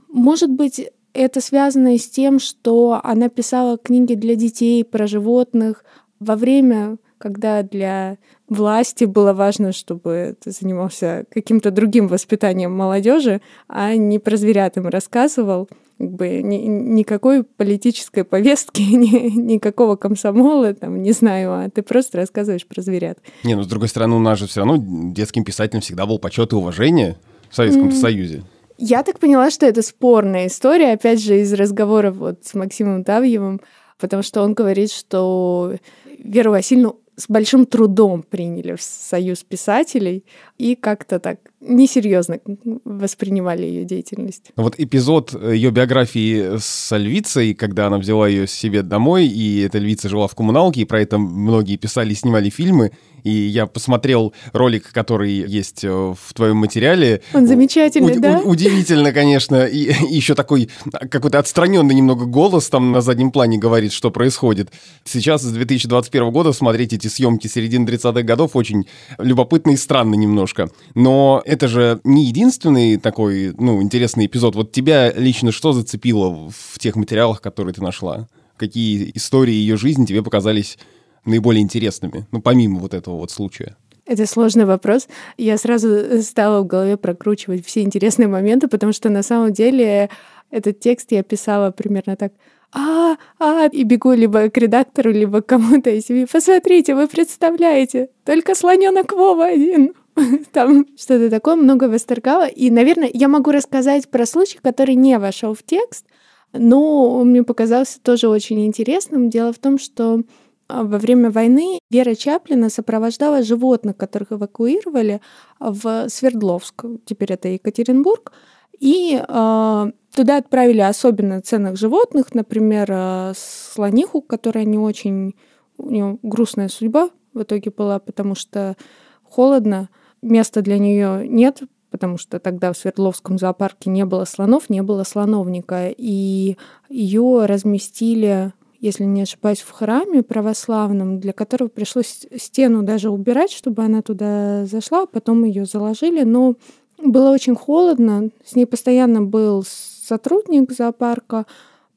Может 0.08 0.50
быть, 0.50 0.90
это 1.14 1.42
связано 1.42 1.98
с 1.98 2.10
тем, 2.10 2.40
что 2.40 3.00
она 3.04 3.30
писала 3.30 3.78
книги 3.78 4.16
для 4.16 4.36
детей 4.36 4.84
про 4.84 5.06
животных, 5.06 5.84
во 6.20 6.36
время, 6.36 6.98
когда 7.18 7.64
для 7.64 8.18
власти 8.48 9.06
было 9.06 9.34
важно, 9.34 9.72
чтобы 9.72 10.36
ты 10.44 10.52
занимался 10.52 11.26
каким-то 11.32 11.72
другим 11.72 12.08
воспитанием 12.08 12.72
молодежи, 12.72 13.42
а 13.68 13.96
не 13.96 14.20
про 14.20 14.38
зверят 14.38 14.78
им 14.78 14.88
рассказывал, 14.88 15.68
как 15.98 16.12
бы 16.12 16.42
ни, 16.44 16.58
никакой 16.58 17.44
политической 17.44 18.24
повестки, 18.24 18.82
ни, 18.92 19.30
никакого 19.36 19.96
комсомола, 19.96 20.74
там, 20.74 21.02
не 21.02 21.12
знаю, 21.12 21.54
а 21.54 21.70
ты 21.70 21.82
просто 21.82 22.20
рассказываешь 22.20 22.66
про 22.66 22.82
зверят. 22.82 23.18
Не, 23.44 23.56
ну, 23.56 23.64
с 23.64 23.68
другой 23.68 23.90
стороны, 23.90 24.16
у 24.16 24.20
нас 24.20 24.40
же 24.40 24.48
все 24.48 24.62
равно 24.62 24.78
детским 25.14 25.44
писателям 25.44 25.82
всегда 25.82 26.06
был 26.06 26.20
почет 26.20 26.54
и 26.54 26.56
уважение 26.56 27.18
в 27.50 27.56
Советском 27.56 27.90
mm. 27.90 27.94
Союзе. 27.94 28.44
Я 28.78 29.02
так 29.02 29.20
поняла, 29.20 29.50
что 29.50 29.66
это 29.66 29.82
спорная 29.82 30.48
история, 30.48 30.94
опять 30.94 31.20
же, 31.20 31.42
из 31.42 31.52
разговоров 31.54 32.18
вот 32.18 32.46
с 32.46 32.54
Максимом 32.54 33.04
Тавьевым, 33.04 33.60
потому 33.98 34.24
что 34.24 34.42
он 34.42 34.54
говорит, 34.54 34.92
что 34.92 35.76
Веру 36.20 36.52
Васильевну 36.52 37.00
с 37.16 37.28
большим 37.28 37.66
трудом 37.66 38.22
приняли 38.22 38.76
в 38.76 38.82
Союз 38.82 39.44
писателей 39.44 40.24
и 40.58 40.76
как-то 40.76 41.20
так 41.20 41.40
несерьезно 41.68 42.40
воспринимали 42.86 43.64
ее 43.66 43.86
деятельность. 43.86 44.52
Вот 44.56 44.76
эпизод 44.78 45.34
ее 45.54 45.72
биографии 45.72 46.58
с 46.60 46.96
львицей, 46.98 47.54
когда 47.54 47.88
она 47.88 47.98
взяла 47.98 48.28
ее 48.28 48.48
себе 48.48 48.82
домой, 48.84 49.28
и 49.28 49.62
эта 49.62 49.78
львица 49.78 50.10
жила 50.10 50.28
в 50.28 50.36
коммуналке, 50.36 50.82
и 50.82 50.86
про 50.86 51.02
это 51.02 51.18
многие 51.18 51.78
писали, 51.78 52.14
снимали 52.14 52.50
фильмы, 52.50 52.92
и 53.24 53.32
я 53.32 53.66
посмотрел 53.66 54.34
ролик, 54.54 54.92
который 54.94 55.32
есть 55.34 55.84
э, 55.84 55.90
в 55.90 56.34
твоем 56.34 56.58
материале. 56.58 57.22
Он 57.34 57.46
замечательный, 57.48 58.16
у- 58.16 58.20
да? 58.22 58.40
У- 58.40 58.52
удивительно, 58.52 59.12
конечно. 59.12 59.66
И, 59.66 59.92
и 59.92 60.16
еще 60.16 60.34
такой 60.34 60.70
какой-то 61.10 61.40
отстраненный 61.40 61.94
немного 61.96 62.26
голос 62.26 62.70
там 62.70 62.92
на 62.92 63.02
заднем 63.02 63.32
плане 63.32 63.58
говорит, 63.58 63.92
что 63.92 64.12
происходит. 64.12 64.72
Сейчас, 65.04 65.42
с 65.42 65.52
2021 65.52 66.32
года, 66.32 66.54
смотреть 66.54 66.94
эти 66.94 67.08
съемки 67.08 67.48
середины 67.48 67.86
30-х 67.90 68.22
годов 68.22 68.56
очень 68.56 68.88
любопытно 69.18 69.72
и 69.72 69.78
странно 69.78 70.16
немножко. 70.16 70.70
Но 70.96 71.42
это 71.44 71.57
же 71.66 72.00
не 72.04 72.26
единственный 72.26 72.98
такой, 72.98 73.56
ну, 73.58 73.82
интересный 73.82 74.28
эпизод. 74.28 74.54
Вот 74.54 74.72
тебя 74.72 75.12
лично 75.12 75.52
что 75.52 75.74
зацепило 75.74 76.52
в 76.52 76.78
тех 76.78 76.96
материалах, 76.96 77.42
которые 77.42 77.74
ты 77.74 77.82
нашла? 77.82 78.28
Какие 78.58 79.12
истории 79.16 79.54
ее 79.54 79.78
жизни 79.78 80.06
тебе 80.06 80.22
показались 80.22 80.78
наиболее 81.26 81.64
интересными, 81.64 82.28
ну, 82.32 82.40
помимо 82.40 82.80
вот 82.80 82.94
этого 82.94 83.16
вот 83.16 83.32
случая? 83.32 83.76
Это 84.06 84.26
сложный 84.26 84.66
вопрос. 84.66 85.08
Я 85.38 85.58
сразу 85.58 86.22
стала 86.22 86.62
в 86.62 86.68
голове 86.68 86.96
прокручивать 86.96 87.66
все 87.66 87.82
интересные 87.82 88.28
моменты, 88.28 88.68
потому 88.68 88.94
что 88.94 89.10
на 89.10 89.24
самом 89.24 89.52
деле 89.52 90.10
этот 90.50 90.80
текст 90.80 91.12
я 91.12 91.24
писала 91.24 91.72
примерно 91.72 92.16
так. 92.16 92.32
А, 92.74 93.16
а, 93.40 93.68
и 93.68 93.84
бегу 93.84 94.14
либо 94.14 94.50
к 94.50 94.58
редактору, 94.58 95.12
либо 95.12 95.42
к 95.42 95.46
кому-то 95.46 95.90
из 95.90 96.06
семьи. 96.06 96.26
Посмотрите, 96.32 96.96
вы 96.96 97.08
представляете, 97.08 98.10
только 98.26 98.56
слоненок 98.56 99.14
Вова 99.14 99.46
один. 99.46 99.94
Там 100.52 100.86
что-то 100.98 101.30
такое, 101.30 101.56
много 101.56 101.86
восторгала. 101.86 102.48
И, 102.48 102.70
наверное, 102.70 103.10
я 103.14 103.28
могу 103.28 103.52
рассказать 103.52 104.10
про 104.10 104.26
случай, 104.26 104.60
который 104.62 104.96
не 104.96 105.18
вошел 105.20 105.54
в 105.54 105.64
текст, 105.64 106.06
но 106.54 107.18
он 107.18 107.30
мне 107.30 107.44
показался 107.44 108.02
тоже 108.02 108.28
очень 108.28 108.66
интересным. 108.66 109.30
Дело 109.30 109.54
в 109.54 109.60
том, 109.60 109.78
что 109.78 110.24
а, 110.68 110.84
во 110.84 110.98
время 110.98 111.30
войны 111.30 111.80
Вера 111.90 112.16
Чаплина 112.16 112.70
сопровождала 112.70 113.44
животных, 113.44 113.98
которых 113.98 114.32
эвакуировали 114.32 115.22
в 115.60 116.10
Свердловск, 116.10 116.86
теперь 117.06 117.34
это 117.34 117.50
Екатеринбург, 117.50 118.34
и 118.80 119.20
э, 119.20 119.92
туда 120.16 120.38
отправили 120.38 120.82
особенно 120.82 121.42
ценных 121.42 121.78
животных, 121.78 122.36
например, 122.36 122.88
э, 122.90 123.34
слониху, 123.36 124.22
которая 124.22 124.66
не 124.66 124.78
очень, 124.78 125.36
у 125.80 125.90
нее 125.90 126.20
грустная 126.22 126.68
судьба 126.68 127.10
в 127.34 127.42
итоге 127.42 127.72
была, 127.72 127.98
потому 127.98 128.36
что 128.36 128.76
холодно, 129.24 129.90
места 130.22 130.62
для 130.62 130.78
нее 130.78 131.28
нет, 131.28 131.62
потому 131.92 132.18
что 132.18 132.40
тогда 132.40 132.74
в 132.74 132.78
Свердловском 132.78 133.38
зоопарке 133.38 133.90
не 133.90 134.06
было 134.06 134.26
слонов, 134.26 134.70
не 134.70 134.82
было 134.82 135.04
слоновника, 135.04 135.94
и 135.96 136.58
ее 136.90 137.46
разместили 137.46 138.54
если 138.80 139.06
не 139.06 139.24
ошибаюсь, 139.24 139.62
в 139.62 139.72
храме 139.72 140.24
православном, 140.24 141.20
для 141.20 141.34
которого 141.34 141.68
пришлось 141.68 142.28
стену 142.36 142.84
даже 142.84 143.10
убирать, 143.10 143.52
чтобы 143.52 143.84
она 143.84 144.02
туда 144.02 144.66
зашла, 144.66 145.06
потом 145.06 145.44
ее 145.44 145.66
заложили, 145.66 146.24
но 146.24 146.56
было 146.98 147.32
очень 147.32 147.56
холодно, 147.56 148.30
с 148.46 148.56
ней 148.56 148.66
постоянно 148.66 149.22
был 149.22 149.64
сотрудник 149.66 150.72
зоопарка, 150.72 151.46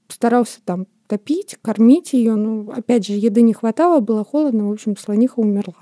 старался 0.09 0.61
там 0.65 0.87
топить, 1.07 1.59
кормить 1.61 2.13
ее, 2.13 2.35
ну, 2.35 2.71
опять 2.71 3.07
же, 3.07 3.15
еды 3.15 3.43
не 3.43 3.53
хватало, 3.53 4.01
было 4.01 4.25
холодно, 4.25 4.69
в 4.69 4.73
общем, 4.73 4.97
слониха 4.97 5.41
умерла. 5.41 5.75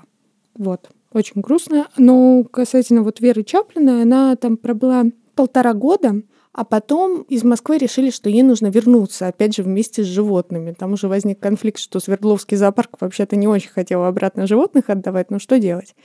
Вот. 0.55 0.89
Очень 1.13 1.41
грустно. 1.41 1.87
Но 1.97 2.43
касательно 2.43 3.03
вот 3.03 3.19
Веры 3.19 3.43
Чаплина, 3.43 4.01
она 4.01 4.35
там 4.35 4.57
пробыла 4.57 5.05
полтора 5.35 5.73
года, 5.73 6.21
а 6.51 6.65
потом 6.65 7.21
из 7.23 7.43
Москвы 7.43 7.77
решили, 7.77 8.09
что 8.09 8.29
ей 8.29 8.43
нужно 8.43 8.67
вернуться, 8.67 9.27
опять 9.27 9.55
же, 9.55 9.63
вместе 9.63 10.03
с 10.03 10.07
животными. 10.07 10.73
Там 10.73 10.93
уже 10.93 11.07
возник 11.07 11.39
конфликт, 11.39 11.79
что 11.79 11.99
Свердловский 11.99 12.57
зоопарк 12.57 12.99
вообще-то 12.99 13.35
не 13.35 13.47
очень 13.47 13.69
хотел 13.69 14.03
обратно 14.03 14.47
животных 14.47 14.89
отдавать, 14.89 15.31
но 15.31 15.39
что 15.39 15.59
делать? 15.59 15.95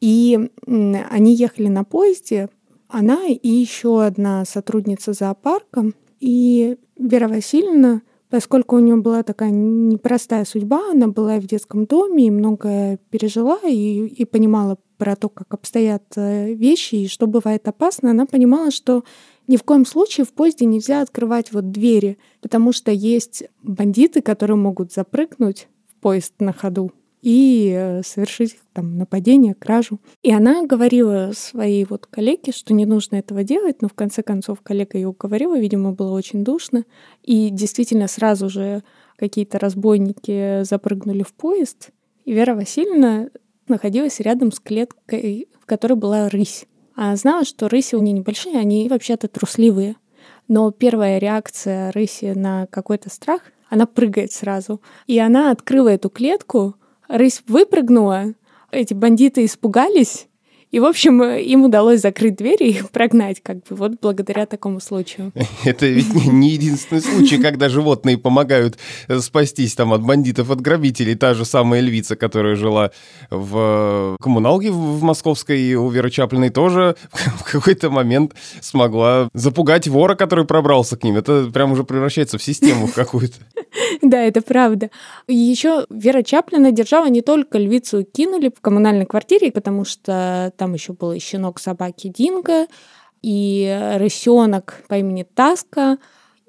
И 0.00 0.50
они 0.66 1.34
ехали 1.34 1.68
на 1.68 1.84
поезде, 1.84 2.48
она 2.88 3.26
и 3.26 3.48
еще 3.48 4.02
одна 4.02 4.44
сотрудница 4.44 5.12
зоопарка, 5.12 5.92
и 6.18 6.76
Вера 6.98 7.28
Васильевна, 7.28 8.02
поскольку 8.30 8.76
у 8.76 8.78
нее 8.78 8.96
была 8.96 9.22
такая 9.22 9.50
непростая 9.50 10.44
судьба, 10.44 10.92
она 10.92 11.08
была 11.08 11.38
в 11.38 11.46
детском 11.46 11.84
доме 11.84 12.28
и 12.28 12.30
многое 12.30 12.98
пережила 13.10 13.58
и, 13.64 14.06
и 14.06 14.24
понимала 14.24 14.78
про 14.96 15.16
то, 15.16 15.28
как 15.28 15.52
обстоят 15.52 16.04
э, 16.16 16.54
вещи 16.54 16.94
и 16.94 17.08
что 17.08 17.26
бывает 17.26 17.66
опасно, 17.66 18.10
она 18.10 18.26
понимала, 18.26 18.70
что 18.70 19.04
ни 19.48 19.56
в 19.56 19.64
коем 19.64 19.84
случае 19.84 20.24
в 20.24 20.32
поезде 20.32 20.64
нельзя 20.64 21.02
открывать 21.02 21.52
вот 21.52 21.70
двери, 21.70 22.18
потому 22.40 22.72
что 22.72 22.92
есть 22.92 23.42
бандиты, 23.62 24.22
которые 24.22 24.56
могут 24.56 24.92
запрыгнуть 24.92 25.68
в 25.88 26.00
поезд 26.00 26.34
на 26.38 26.52
ходу 26.52 26.92
и 27.22 27.72
э, 27.76 28.02
совершить 28.02 28.58
там 28.72 28.96
нападение, 28.96 29.54
кражу. 29.54 30.00
И 30.22 30.32
она 30.32 30.64
говорила 30.66 31.32
своей 31.34 31.84
вот 31.84 32.06
коллеге, 32.06 32.52
что 32.52 32.72
не 32.72 32.86
нужно 32.86 33.16
этого 33.16 33.44
делать, 33.44 33.82
но 33.82 33.88
в 33.88 33.94
конце 33.94 34.22
концов 34.22 34.60
коллега 34.62 34.98
ее 34.98 35.08
уговорила, 35.08 35.58
видимо, 35.58 35.92
было 35.92 36.12
очень 36.12 36.44
душно. 36.44 36.84
И 37.22 37.50
действительно 37.50 38.08
сразу 38.08 38.48
же 38.48 38.82
какие-то 39.16 39.58
разбойники 39.58 40.62
запрыгнули 40.64 41.22
в 41.22 41.34
поезд, 41.34 41.90
и 42.24 42.32
Вера 42.32 42.54
Васильевна 42.54 43.28
находилась 43.68 44.20
рядом 44.20 44.52
с 44.52 44.60
клеткой, 44.60 45.48
в 45.60 45.66
которой 45.66 45.94
была 45.94 46.28
рысь. 46.28 46.66
А 46.96 47.16
знала, 47.16 47.44
что 47.44 47.68
рыси 47.68 47.94
у 47.94 48.00
нее 48.00 48.12
небольшие, 48.12 48.58
они 48.58 48.88
вообще-то 48.88 49.28
трусливые. 49.28 49.96
Но 50.48 50.70
первая 50.70 51.18
реакция 51.18 51.92
рыси 51.92 52.32
на 52.34 52.66
какой-то 52.66 53.08
страх, 53.10 53.42
она 53.68 53.86
прыгает 53.86 54.32
сразу. 54.32 54.82
И 55.06 55.18
она 55.18 55.50
открыла 55.50 55.88
эту 55.88 56.10
клетку, 56.10 56.74
рысь 57.10 57.42
выпрыгнула, 57.46 58.34
эти 58.70 58.94
бандиты 58.94 59.44
испугались, 59.44 60.28
и, 60.70 60.78
в 60.78 60.84
общем, 60.84 61.22
им 61.22 61.64
удалось 61.64 62.00
закрыть 62.00 62.36
двери 62.36 62.70
и 62.70 62.82
прогнать, 62.92 63.42
как 63.42 63.56
бы, 63.56 63.76
вот 63.76 63.92
благодаря 64.00 64.46
такому 64.46 64.80
случаю. 64.80 65.32
Это 65.64 65.86
ведь 65.86 66.14
не 66.14 66.50
единственный 66.50 67.00
случай, 67.00 67.38
когда 67.42 67.68
животные 67.68 68.18
помогают 68.18 68.78
спастись 69.18 69.74
там 69.74 69.92
от 69.92 70.02
бандитов, 70.02 70.50
от 70.50 70.60
грабителей. 70.60 71.16
Та 71.16 71.34
же 71.34 71.44
самая 71.44 71.80
львица, 71.80 72.14
которая 72.16 72.54
жила 72.54 72.92
в 73.30 74.16
коммуналке 74.20 74.70
в 74.70 75.02
московской 75.02 75.74
у 75.74 75.88
Веры 75.88 76.10
Чаплиной, 76.10 76.50
тоже 76.50 76.96
в 77.12 77.44
какой-то 77.44 77.90
момент 77.90 78.34
смогла 78.60 79.28
запугать 79.34 79.88
вора, 79.88 80.14
который 80.14 80.44
пробрался 80.44 80.96
к 80.96 81.02
ним. 81.02 81.16
Это 81.16 81.50
прям 81.52 81.72
уже 81.72 81.84
превращается 81.84 82.38
в 82.38 82.42
систему 82.42 82.88
какую-то. 82.88 83.38
Да, 84.02 84.22
это 84.22 84.42
правда. 84.42 84.90
Еще 85.26 85.86
Вера 85.90 86.22
Чаплина 86.22 86.70
держала 86.70 87.08
не 87.08 87.22
только 87.22 87.58
львицу 87.58 88.04
кинули 88.04 88.52
в 88.56 88.60
коммунальной 88.60 89.06
квартире, 89.06 89.50
потому 89.52 89.84
что 89.84 90.52
там 90.60 90.74
еще 90.74 90.92
был 90.92 91.12
и 91.12 91.18
щенок 91.18 91.58
собаки 91.58 92.08
Динго, 92.08 92.66
и 93.22 93.94
рысенок 93.96 94.84
по 94.88 94.98
имени 94.98 95.22
Таска. 95.22 95.96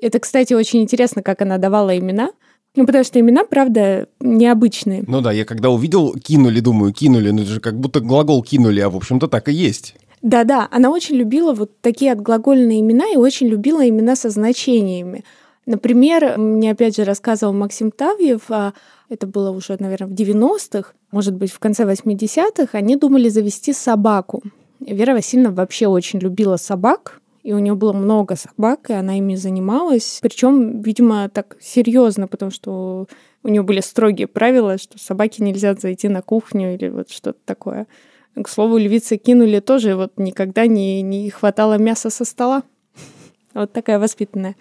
Это, 0.02 0.20
кстати, 0.20 0.54
очень 0.54 0.82
интересно, 0.82 1.24
как 1.24 1.42
она 1.42 1.58
давала 1.58 1.98
имена. 1.98 2.32
Ну, 2.76 2.86
потому 2.86 3.06
что 3.06 3.22
имена, 3.22 3.46
правда, 3.46 4.10
необычные. 4.20 5.06
Ну 5.08 5.22
да, 5.22 5.32
я 5.32 5.46
когда 5.46 5.70
увидел 5.70 6.14
«кинули», 6.14 6.60
думаю, 6.60 6.92
«кинули», 6.92 7.30
ну 7.32 7.44
это 7.44 7.52
же 7.52 7.60
как 7.62 7.80
будто 7.80 8.02
глагол 8.02 8.44
«кинули», 8.44 8.82
а 8.82 8.90
в 8.90 8.98
общем-то 8.98 9.30
так 9.30 9.48
и 9.48 9.54
есть. 9.54 9.96
Да-да, 10.22 10.68
она 10.72 10.90
очень 10.90 11.16
любила 11.16 11.54
вот 11.54 11.80
такие 11.80 12.12
отглагольные 12.12 12.82
имена 12.82 13.06
и 13.14 13.16
очень 13.16 13.48
любила 13.48 13.88
имена 13.88 14.18
со 14.18 14.30
значениями. 14.30 15.24
Например, 15.72 16.38
мне 16.38 16.72
опять 16.72 16.98
же 16.98 17.06
рассказывал 17.06 17.54
Максим 17.54 17.92
Тавьев, 17.92 18.42
а 18.50 18.74
это 19.08 19.26
было 19.26 19.52
уже, 19.52 19.78
наверное, 19.80 20.10
в 20.10 20.12
90-х, 20.12 20.92
может 21.12 21.34
быть, 21.34 21.50
в 21.50 21.60
конце 21.60 21.86
80-х, 21.86 22.78
они 22.78 22.98
думали 22.98 23.30
завести 23.30 23.72
собаку. 23.72 24.44
Вера 24.82 25.14
Васильевна 25.14 25.52
вообще 25.52 25.88
очень 25.88 26.20
любила 26.20 26.58
собак, 26.58 27.22
и 27.42 27.54
у 27.54 27.60
нее 27.60 27.76
было 27.76 27.94
много 27.94 28.36
собак, 28.36 28.90
и 28.90 28.94
она 28.94 29.18
ими 29.18 29.36
занималась. 29.36 30.20
Причем, 30.22 30.82
видимо, 30.82 31.30
так 31.30 31.56
серьезно, 31.62 32.28
потому 32.28 32.52
что 32.52 33.08
у 33.42 33.48
нее 33.48 33.62
были 33.62 33.80
строгие 33.80 34.28
правила, 34.28 34.78
что 34.78 35.00
собаке 35.00 35.42
нельзя 35.42 35.74
зайти 35.76 36.10
на 36.10 36.22
кухню 36.22 36.74
или 36.74 36.90
вот 36.90 37.10
что-то 37.10 37.40
такое. 37.46 37.88
К 38.36 38.50
слову, 38.50 38.78
львицы 38.78 39.16
кинули 39.16 39.62
тоже, 39.62 39.96
вот 39.96 40.18
никогда 40.18 40.68
не, 40.68 41.02
не 41.02 41.30
хватало 41.30 41.78
мяса 41.78 42.10
со 42.10 42.26
стола. 42.26 42.64
Вот 43.54 43.74
такая 43.74 44.00
воспитанная. 44.00 44.56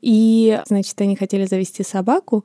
И, 0.00 0.60
значит, 0.66 1.00
они 1.00 1.16
хотели 1.16 1.46
завести 1.46 1.82
собаку, 1.82 2.44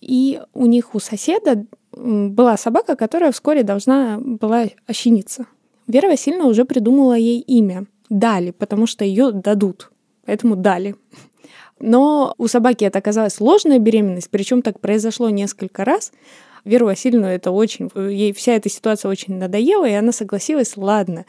и 0.00 0.40
у 0.54 0.66
них 0.66 0.94
у 0.94 1.00
соседа 1.00 1.64
была 1.92 2.56
собака, 2.56 2.96
которая 2.96 3.32
вскоре 3.32 3.62
должна 3.62 4.18
была 4.20 4.66
ощениться. 4.86 5.46
Вера 5.86 6.08
Васильевна 6.08 6.46
уже 6.46 6.64
придумала 6.64 7.14
ей 7.14 7.40
имя. 7.40 7.86
Дали, 8.10 8.52
потому 8.52 8.86
что 8.86 9.04
ее 9.04 9.32
дадут. 9.32 9.90
Поэтому 10.24 10.56
дали. 10.56 10.96
Но 11.80 12.34
у 12.38 12.48
собаки 12.48 12.84
это 12.84 12.98
оказалась 12.98 13.34
сложная 13.34 13.78
беременность, 13.78 14.30
причем 14.30 14.62
так 14.62 14.80
произошло 14.80 15.30
несколько 15.30 15.84
раз. 15.84 16.12
Веру 16.64 16.86
Васильевну 16.86 17.26
это 17.26 17.50
очень, 17.50 17.90
ей 17.94 18.32
вся 18.32 18.52
эта 18.52 18.68
ситуация 18.68 19.10
очень 19.10 19.36
надоела, 19.36 19.88
и 19.88 19.92
она 19.92 20.12
согласилась, 20.12 20.76
ладно, 20.76 21.24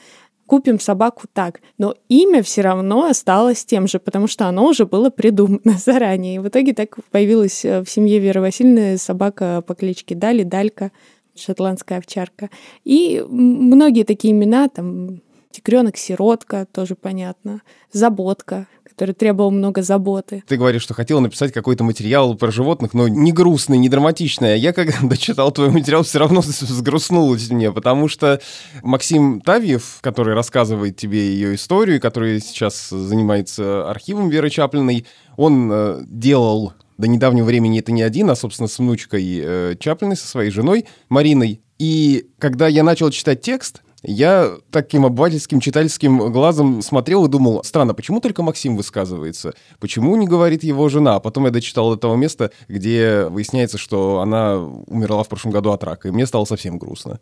купим 0.49 0.79
собаку 0.79 1.27
так. 1.31 1.61
Но 1.77 1.93
имя 2.09 2.41
все 2.41 2.61
равно 2.61 3.05
осталось 3.05 3.63
тем 3.63 3.87
же, 3.87 3.99
потому 3.99 4.27
что 4.27 4.47
оно 4.47 4.65
уже 4.65 4.85
было 4.85 5.11
придумано 5.11 5.77
заранее. 5.85 6.35
И 6.35 6.39
в 6.39 6.47
итоге 6.47 6.73
так 6.73 6.97
появилась 7.11 7.63
э, 7.63 7.81
в 7.81 7.89
семье 7.89 8.19
Веры 8.19 8.41
Васильевны 8.41 8.97
собака 8.97 9.63
по 9.65 9.75
кличке 9.75 10.15
Дали, 10.15 10.43
Далька, 10.43 10.91
шотландская 11.35 11.99
овчарка. 11.99 12.49
И 12.83 13.23
многие 13.29 14.03
такие 14.03 14.33
имена, 14.33 14.67
там, 14.69 15.21
Тигренок-сиротка, 15.51 16.65
тоже 16.71 16.95
понятно, 16.95 17.61
Заботка, 17.91 18.67
который 18.99 19.13
требовал 19.13 19.49
много 19.49 19.81
заботы. 19.81 20.43
Ты 20.45 20.57
говоришь, 20.57 20.81
что 20.81 20.93
хотела 20.93 21.21
написать 21.21 21.53
какой-то 21.53 21.85
материал 21.85 22.35
про 22.35 22.51
животных, 22.51 22.93
но 22.93 23.07
не 23.07 23.31
грустный, 23.31 23.77
не 23.77 23.87
драматичный. 23.87 24.55
А 24.55 24.57
я, 24.57 24.73
когда 24.73 24.97
дочитал 25.01 25.53
твой 25.53 25.69
материал, 25.69 26.03
все 26.03 26.19
равно 26.19 26.41
сгрустнулось 26.41 27.49
мне, 27.49 27.71
потому 27.71 28.09
что 28.09 28.41
Максим 28.83 29.39
Тавьев, 29.39 29.99
который 30.01 30.33
рассказывает 30.33 30.97
тебе 30.97 31.29
ее 31.29 31.55
историю, 31.55 32.01
который 32.01 32.41
сейчас 32.41 32.89
занимается 32.89 33.89
архивом 33.89 34.27
Веры 34.27 34.49
Чаплиной, 34.49 35.05
он 35.37 35.69
э, 35.71 36.01
делал 36.05 36.73
до 36.97 37.07
недавнего 37.07 37.45
времени 37.45 37.79
это 37.79 37.93
не 37.93 38.01
один, 38.01 38.29
а, 38.29 38.35
собственно, 38.35 38.67
с 38.67 38.79
внучкой 38.79 39.23
э, 39.41 39.75
Чаплиной, 39.79 40.17
со 40.17 40.27
своей 40.27 40.51
женой 40.51 40.87
Мариной. 41.07 41.61
И 41.77 42.27
когда 42.37 42.67
я 42.67 42.83
начал 42.83 43.11
читать 43.11 43.39
текст, 43.39 43.81
я 44.03 44.57
таким 44.71 45.05
обывательским 45.05 45.59
читательским 45.59 46.31
глазом 46.31 46.81
смотрел 46.81 47.25
и 47.25 47.29
думал, 47.29 47.63
странно, 47.63 47.93
почему 47.93 48.21
только 48.21 48.43
Максим 48.43 48.77
высказывается? 48.77 49.53
Почему 49.79 50.15
не 50.15 50.27
говорит 50.27 50.63
его 50.63 50.87
жена? 50.89 51.15
А 51.15 51.19
потом 51.19 51.45
я 51.45 51.51
дочитал 51.51 51.91
до 51.91 51.97
того 51.97 52.15
места, 52.15 52.51
где 52.67 53.25
выясняется, 53.25 53.77
что 53.77 54.19
она 54.21 54.57
умерла 54.57 55.23
в 55.23 55.27
прошлом 55.27 55.51
году 55.51 55.71
от 55.71 55.83
рака, 55.83 56.07
и 56.07 56.11
мне 56.11 56.25
стало 56.25 56.45
совсем 56.45 56.77
грустно. 56.77 57.19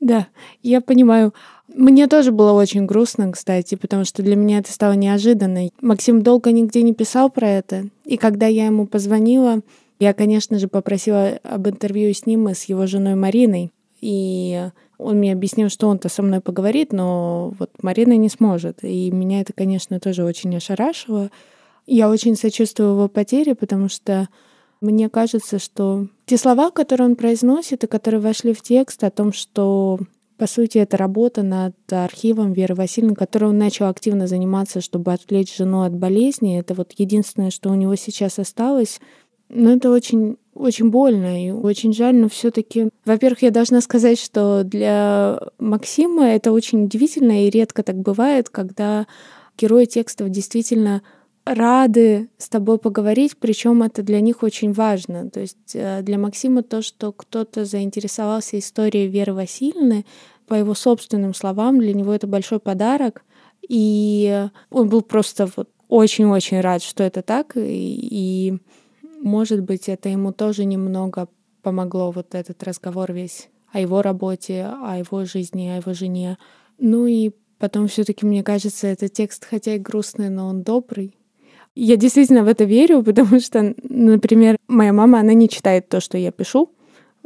Да, 0.00 0.26
я 0.62 0.80
понимаю. 0.80 1.32
Мне 1.68 2.06
тоже 2.06 2.30
было 2.30 2.52
очень 2.52 2.86
грустно, 2.86 3.32
кстати, 3.32 3.74
потому 3.74 4.04
что 4.04 4.22
для 4.22 4.36
меня 4.36 4.58
это 4.58 4.70
стало 4.70 4.92
неожиданно. 4.92 5.70
Максим 5.80 6.22
долго 6.22 6.52
нигде 6.52 6.82
не 6.82 6.94
писал 6.94 7.30
про 7.30 7.48
это. 7.48 7.88
И 8.04 8.16
когда 8.16 8.46
я 8.46 8.66
ему 8.66 8.86
позвонила, 8.86 9.60
я, 9.98 10.12
конечно 10.12 10.58
же, 10.58 10.68
попросила 10.68 11.38
об 11.42 11.66
интервью 11.68 12.12
с 12.12 12.26
ним 12.26 12.48
и 12.48 12.54
с 12.54 12.64
его 12.64 12.86
женой 12.86 13.14
Мариной. 13.14 13.72
И 14.00 14.70
он 14.98 15.18
мне 15.18 15.32
объяснил, 15.32 15.68
что 15.68 15.88
он-то 15.88 16.08
со 16.08 16.22
мной 16.22 16.40
поговорит, 16.40 16.92
но 16.92 17.52
вот 17.58 17.70
Марина 17.82 18.16
не 18.16 18.28
сможет. 18.28 18.82
И 18.82 19.10
меня 19.10 19.40
это, 19.40 19.52
конечно, 19.52 20.00
тоже 20.00 20.24
очень 20.24 20.56
ошарашило. 20.56 21.30
Я 21.86 22.08
очень 22.08 22.36
сочувствую 22.36 22.90
его 22.90 23.08
потере, 23.08 23.54
потому 23.54 23.88
что 23.88 24.28
мне 24.80 25.08
кажется, 25.08 25.58
что 25.58 26.08
те 26.24 26.36
слова, 26.36 26.70
которые 26.70 27.08
он 27.08 27.16
произносит 27.16 27.84
и 27.84 27.88
которые 27.88 28.20
вошли 28.20 28.52
в 28.52 28.62
текст 28.62 29.04
о 29.04 29.10
том, 29.10 29.32
что 29.32 29.98
по 30.36 30.46
сути, 30.46 30.76
это 30.78 30.98
работа 30.98 31.42
над 31.42 31.74
архивом 31.90 32.52
Веры 32.52 32.74
Васильевны, 32.74 33.14
которой 33.14 33.46
он 33.46 33.58
начал 33.58 33.86
активно 33.86 34.26
заниматься, 34.26 34.82
чтобы 34.82 35.12
отвлечь 35.14 35.56
жену 35.56 35.82
от 35.82 35.94
болезни. 35.94 36.58
Это 36.58 36.74
вот 36.74 36.92
единственное, 36.98 37.50
что 37.50 37.70
у 37.70 37.74
него 37.74 37.94
сейчас 37.96 38.38
осталось. 38.38 39.00
Но 39.48 39.70
это 39.70 39.90
очень 39.90 40.36
очень 40.56 40.90
больно 40.90 41.46
и 41.46 41.50
очень 41.50 41.92
жаль, 41.92 42.16
но 42.16 42.28
все-таки, 42.28 42.88
во-первых, 43.04 43.42
я 43.42 43.50
должна 43.50 43.80
сказать, 43.80 44.20
что 44.20 44.64
для 44.64 45.40
Максима 45.58 46.26
это 46.26 46.52
очень 46.52 46.84
удивительно 46.84 47.46
и 47.46 47.50
редко 47.50 47.82
так 47.82 47.96
бывает, 47.96 48.48
когда 48.48 49.06
герои 49.58 49.84
текстов 49.84 50.30
действительно 50.30 51.02
рады 51.44 52.28
с 52.38 52.48
тобой 52.48 52.78
поговорить, 52.78 53.36
причем 53.38 53.82
это 53.82 54.02
для 54.02 54.20
них 54.20 54.42
очень 54.42 54.72
важно. 54.72 55.30
То 55.30 55.40
есть 55.40 55.74
э, 55.74 56.02
для 56.02 56.18
Максима 56.18 56.62
то, 56.62 56.82
что 56.82 57.12
кто-то 57.12 57.64
заинтересовался 57.64 58.58
историей 58.58 59.06
Веры 59.06 59.32
Васильевны, 59.32 60.04
по 60.46 60.54
его 60.54 60.74
собственным 60.74 61.34
словам, 61.34 61.78
для 61.78 61.92
него 61.92 62.12
это 62.12 62.26
большой 62.26 62.60
подарок. 62.60 63.24
И 63.68 64.48
он 64.70 64.88
был 64.88 65.02
просто 65.02 65.48
вот 65.56 65.68
очень-очень 65.88 66.60
рад, 66.60 66.82
что 66.82 67.02
это 67.02 67.22
так. 67.22 67.56
И, 67.56 67.60
и, 68.10 68.58
может 69.26 69.60
быть, 69.62 69.88
это 69.88 70.08
ему 70.08 70.32
тоже 70.32 70.64
немного 70.64 71.28
помогло, 71.60 72.12
вот 72.12 72.36
этот 72.36 72.62
разговор 72.62 73.12
весь 73.12 73.48
о 73.72 73.80
его 73.80 74.00
работе, 74.00 74.66
о 74.66 74.98
его 74.98 75.24
жизни, 75.24 75.66
о 75.66 75.76
его 75.78 75.92
жене. 75.94 76.38
Ну 76.78 77.08
и 77.08 77.32
потом 77.58 77.88
все 77.88 78.04
таки 78.04 78.24
мне 78.24 78.44
кажется, 78.44 78.86
этот 78.86 79.12
текст, 79.12 79.44
хотя 79.44 79.74
и 79.74 79.80
грустный, 79.80 80.30
но 80.30 80.46
он 80.46 80.62
добрый. 80.62 81.16
Я 81.74 81.96
действительно 81.96 82.44
в 82.44 82.46
это 82.46 82.62
верю, 82.62 83.02
потому 83.04 83.40
что, 83.40 83.74
например, 83.82 84.58
моя 84.68 84.92
мама, 84.92 85.18
она 85.18 85.32
не 85.32 85.48
читает 85.48 85.88
то, 85.88 85.98
что 85.98 86.16
я 86.16 86.30
пишу, 86.30 86.70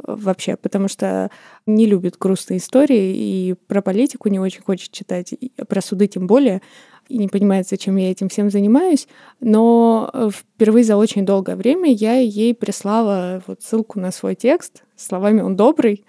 вообще, 0.03 0.55
потому 0.55 0.87
что 0.87 1.29
не 1.65 1.85
любит 1.85 2.17
грустные 2.17 2.57
истории 2.57 3.15
и 3.15 3.55
про 3.67 3.81
политику 3.81 4.29
не 4.29 4.39
очень 4.39 4.61
хочет 4.61 4.91
читать, 4.91 5.33
и 5.33 5.51
про 5.67 5.81
суды 5.81 6.07
тем 6.07 6.27
более, 6.27 6.61
и 7.07 7.17
не 7.17 7.27
понимает, 7.27 7.67
зачем 7.67 7.97
я 7.97 8.11
этим 8.11 8.29
всем 8.29 8.49
занимаюсь. 8.49 9.07
Но 9.39 10.09
э, 10.13 10.29
впервые 10.31 10.83
за 10.83 10.97
очень 10.97 11.25
долгое 11.25 11.55
время 11.55 11.91
я 11.91 12.15
ей 12.15 12.53
прислала 12.55 13.43
вот 13.47 13.61
ссылку 13.61 13.99
на 13.99 14.11
свой 14.11 14.35
текст 14.35 14.83
словами 14.95 15.41
«он 15.41 15.55
добрый», 15.55 16.05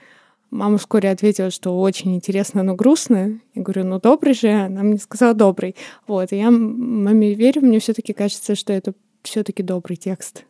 Мама 0.53 0.77
вскоре 0.77 1.09
ответила, 1.09 1.51
что 1.51 1.81
очень 1.81 2.15
интересно, 2.15 2.63
но 2.63 2.75
грустно. 2.75 3.41
Я 3.55 3.63
говорю, 3.63 3.85
ну 3.85 3.99
добрый 3.99 4.35
же. 4.35 4.51
Она 4.51 4.83
мне 4.83 4.99
сказала 4.99 5.33
добрый. 5.33 5.75
Вот, 6.07 6.31
и 6.31 6.37
я 6.37 6.51
маме 6.51 7.33
верю, 7.33 7.63
мне 7.63 7.81
все-таки 7.81 8.13
кажется, 8.13 8.55
что 8.55 8.75
это 8.75 8.93
все-таки 9.23 9.63
добрый 9.63 9.97
текст. 9.97 10.45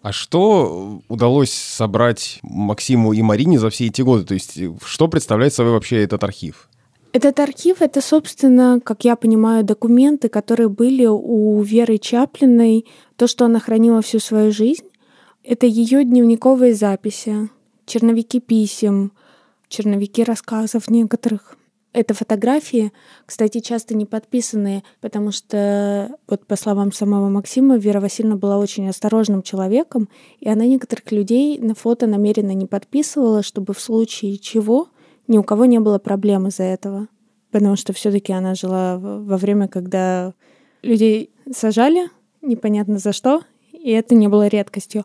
А 0.00 0.12
что 0.12 1.02
удалось 1.08 1.52
собрать 1.52 2.38
Максиму 2.42 3.12
и 3.12 3.22
Марине 3.22 3.58
за 3.58 3.68
все 3.70 3.86
эти 3.86 4.02
годы? 4.02 4.24
То 4.24 4.34
есть 4.34 4.58
что 4.84 5.08
представляет 5.08 5.52
собой 5.52 5.72
вообще 5.72 6.02
этот 6.02 6.22
архив? 6.22 6.68
Этот 7.12 7.40
архив— 7.40 7.78
это, 7.80 8.00
собственно, 8.00 8.80
как 8.84 9.04
я 9.04 9.16
понимаю, 9.16 9.64
документы, 9.64 10.28
которые 10.28 10.68
были 10.68 11.06
у 11.06 11.60
Веры 11.62 11.98
Чаплиной, 11.98 12.86
то, 13.16 13.26
что 13.26 13.46
она 13.46 13.60
хранила 13.60 14.02
всю 14.02 14.20
свою 14.20 14.52
жизнь. 14.52 14.84
Это 15.42 15.66
ее 15.66 16.04
дневниковые 16.04 16.74
записи, 16.74 17.48
черновики 17.86 18.40
писем, 18.40 19.12
черновики 19.68 20.22
рассказов 20.22 20.88
некоторых. 20.88 21.57
Это 21.98 22.14
фотографии, 22.14 22.92
кстати, 23.26 23.58
часто 23.58 23.96
не 23.96 24.06
подписанные, 24.06 24.84
потому 25.00 25.32
что, 25.32 26.16
вот 26.28 26.46
по 26.46 26.54
словам 26.54 26.92
самого 26.92 27.28
Максима, 27.28 27.76
Вера 27.76 28.00
Васильевна 28.00 28.36
была 28.36 28.58
очень 28.58 28.88
осторожным 28.88 29.42
человеком, 29.42 30.08
и 30.38 30.48
она 30.48 30.64
некоторых 30.64 31.10
людей 31.10 31.58
на 31.58 31.74
фото 31.74 32.06
намеренно 32.06 32.52
не 32.52 32.66
подписывала, 32.66 33.42
чтобы 33.42 33.74
в 33.74 33.80
случае 33.80 34.38
чего 34.38 34.86
ни 35.26 35.38
у 35.38 35.42
кого 35.42 35.64
не 35.64 35.80
было 35.80 35.98
проблем 35.98 36.46
из-за 36.46 36.62
этого. 36.62 37.08
Потому 37.50 37.74
что 37.74 37.92
все 37.92 38.12
таки 38.12 38.32
она 38.32 38.54
жила 38.54 38.96
во 38.98 39.36
время, 39.36 39.66
когда 39.66 40.34
людей 40.82 41.30
сажали, 41.52 42.10
непонятно 42.42 42.98
за 42.98 43.12
что, 43.12 43.42
и 43.72 43.90
это 43.90 44.14
не 44.14 44.28
было 44.28 44.46
редкостью. 44.46 45.04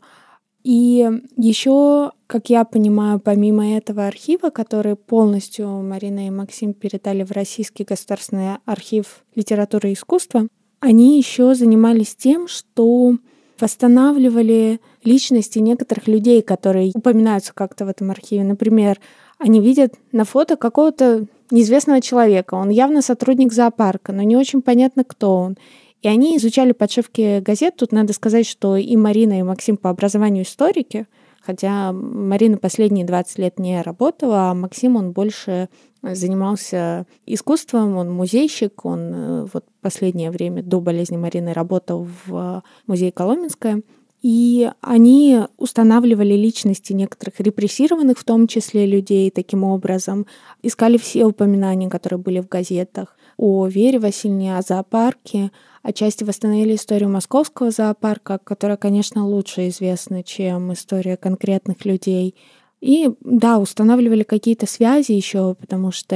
И 0.63 1.09
еще, 1.35 2.11
как 2.27 2.49
я 2.49 2.63
понимаю, 2.63 3.19
помимо 3.19 3.75
этого 3.75 4.07
архива, 4.07 4.49
который 4.49 4.95
полностью 4.95 5.67
Марина 5.67 6.27
и 6.27 6.29
Максим 6.29 6.73
передали 6.73 7.23
в 7.23 7.31
Российский 7.31 7.83
государственный 7.83 8.57
архив 8.65 9.23
литературы 9.35 9.89
и 9.89 9.93
искусства, 9.93 10.47
они 10.79 11.17
еще 11.17 11.53
занимались 11.53 12.15
тем, 12.15 12.47
что 12.47 13.17
восстанавливали 13.59 14.79
личности 15.03 15.59
некоторых 15.59 16.07
людей, 16.07 16.41
которые 16.41 16.91
упоминаются 16.93 17.53
как-то 17.53 17.85
в 17.85 17.89
этом 17.89 18.11
архиве. 18.11 18.43
Например, 18.43 18.99
они 19.37 19.59
видят 19.61 19.95
на 20.11 20.25
фото 20.25 20.55
какого-то 20.55 21.25
неизвестного 21.51 22.01
человека. 22.01 22.55
Он 22.55 22.69
явно 22.69 23.01
сотрудник 23.01 23.53
зоопарка, 23.53 24.11
но 24.11 24.23
не 24.23 24.35
очень 24.35 24.61
понятно, 24.61 25.03
кто 25.03 25.35
он. 25.35 25.57
И 26.03 26.07
они 26.07 26.37
изучали 26.37 26.73
подшивки 26.73 27.39
газет. 27.39 27.77
Тут 27.77 27.93
надо 27.93 28.13
сказать, 28.13 28.45
что 28.45 28.75
и 28.75 28.95
Марина, 28.97 29.39
и 29.39 29.43
Максим 29.43 29.77
по 29.77 29.89
образованию 29.89 30.43
историки, 30.43 31.07
хотя 31.41 31.93
Марина 31.93 32.57
последние 32.57 33.05
20 33.05 33.39
лет 33.39 33.57
не 33.57 33.81
работала, 33.81 34.51
а 34.51 34.53
Максим, 34.53 34.97
он 34.97 35.13
больше 35.13 35.69
занимался 36.01 37.07
искусством, 37.25 37.95
он 37.95 38.11
музейщик, 38.11 38.83
он 38.83 38.99
э, 39.13 39.47
вот 39.53 39.63
последнее 39.79 40.31
время 40.31 40.61
до 40.61 40.81
болезни 40.81 41.15
Марины 41.15 41.53
работал 41.53 42.05
в 42.25 42.61
музее 42.85 43.13
Коломенское. 43.13 43.81
И 44.21 44.69
они 44.79 45.41
устанавливали 45.57 46.33
личности 46.33 46.93
некоторых 46.93 47.39
репрессированных, 47.39 48.17
в 48.17 48.23
том 48.23 48.47
числе 48.47 48.85
людей, 48.85 49.29
таким 49.31 49.65
образом. 49.65 50.25
Искали 50.61 50.97
все 50.97 51.25
упоминания, 51.25 51.89
которые 51.89 52.19
были 52.19 52.39
в 52.39 52.47
газетах 52.47 53.17
о 53.37 53.67
Вере 53.67 53.99
Васильевне, 53.99 54.57
о 54.57 54.61
зоопарке, 54.61 55.51
Отчасти 55.83 56.23
восстановили 56.23 56.75
историю 56.75 57.09
московского 57.09 57.69
зоопарка, 57.69 58.39
которая, 58.41 58.77
конечно, 58.77 59.27
лучше 59.27 59.67
известна, 59.67 60.23
чем 60.23 60.71
история 60.71 61.17
конкретных 61.17 61.83
людей. 61.83 62.35
И 62.79 63.11
да, 63.19 63.59
устанавливали 63.59 64.23
какие-то 64.23 64.65
связи 64.65 65.11
еще, 65.11 65.55
потому 65.55 65.91
что 65.91 66.15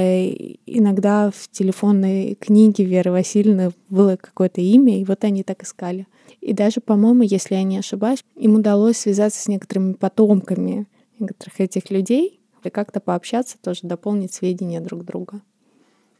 иногда 0.66 1.30
в 1.30 1.48
телефонной 1.50 2.34
книге 2.34 2.84
Веры 2.84 3.10
Васильевны 3.12 3.72
было 3.90 4.16
какое-то 4.16 4.62
имя, 4.62 5.00
и 5.00 5.04
вот 5.04 5.22
они 5.24 5.42
так 5.42 5.62
искали. 5.62 6.06
И 6.40 6.54
даже, 6.54 6.80
по-моему, 6.80 7.22
если 7.22 7.54
я 7.54 7.62
не 7.62 7.78
ошибаюсь, 7.78 8.24
им 8.36 8.54
удалось 8.54 8.96
связаться 8.96 9.40
с 9.40 9.48
некоторыми 9.48 9.92
потомками 9.92 10.86
некоторых 11.18 11.60
этих 11.60 11.90
людей 11.90 12.40
и 12.64 12.70
как-то 12.70 13.00
пообщаться, 13.00 13.56
тоже 13.62 13.80
дополнить 13.82 14.32
сведения 14.32 14.80
друг 14.80 15.04
друга. 15.04 15.42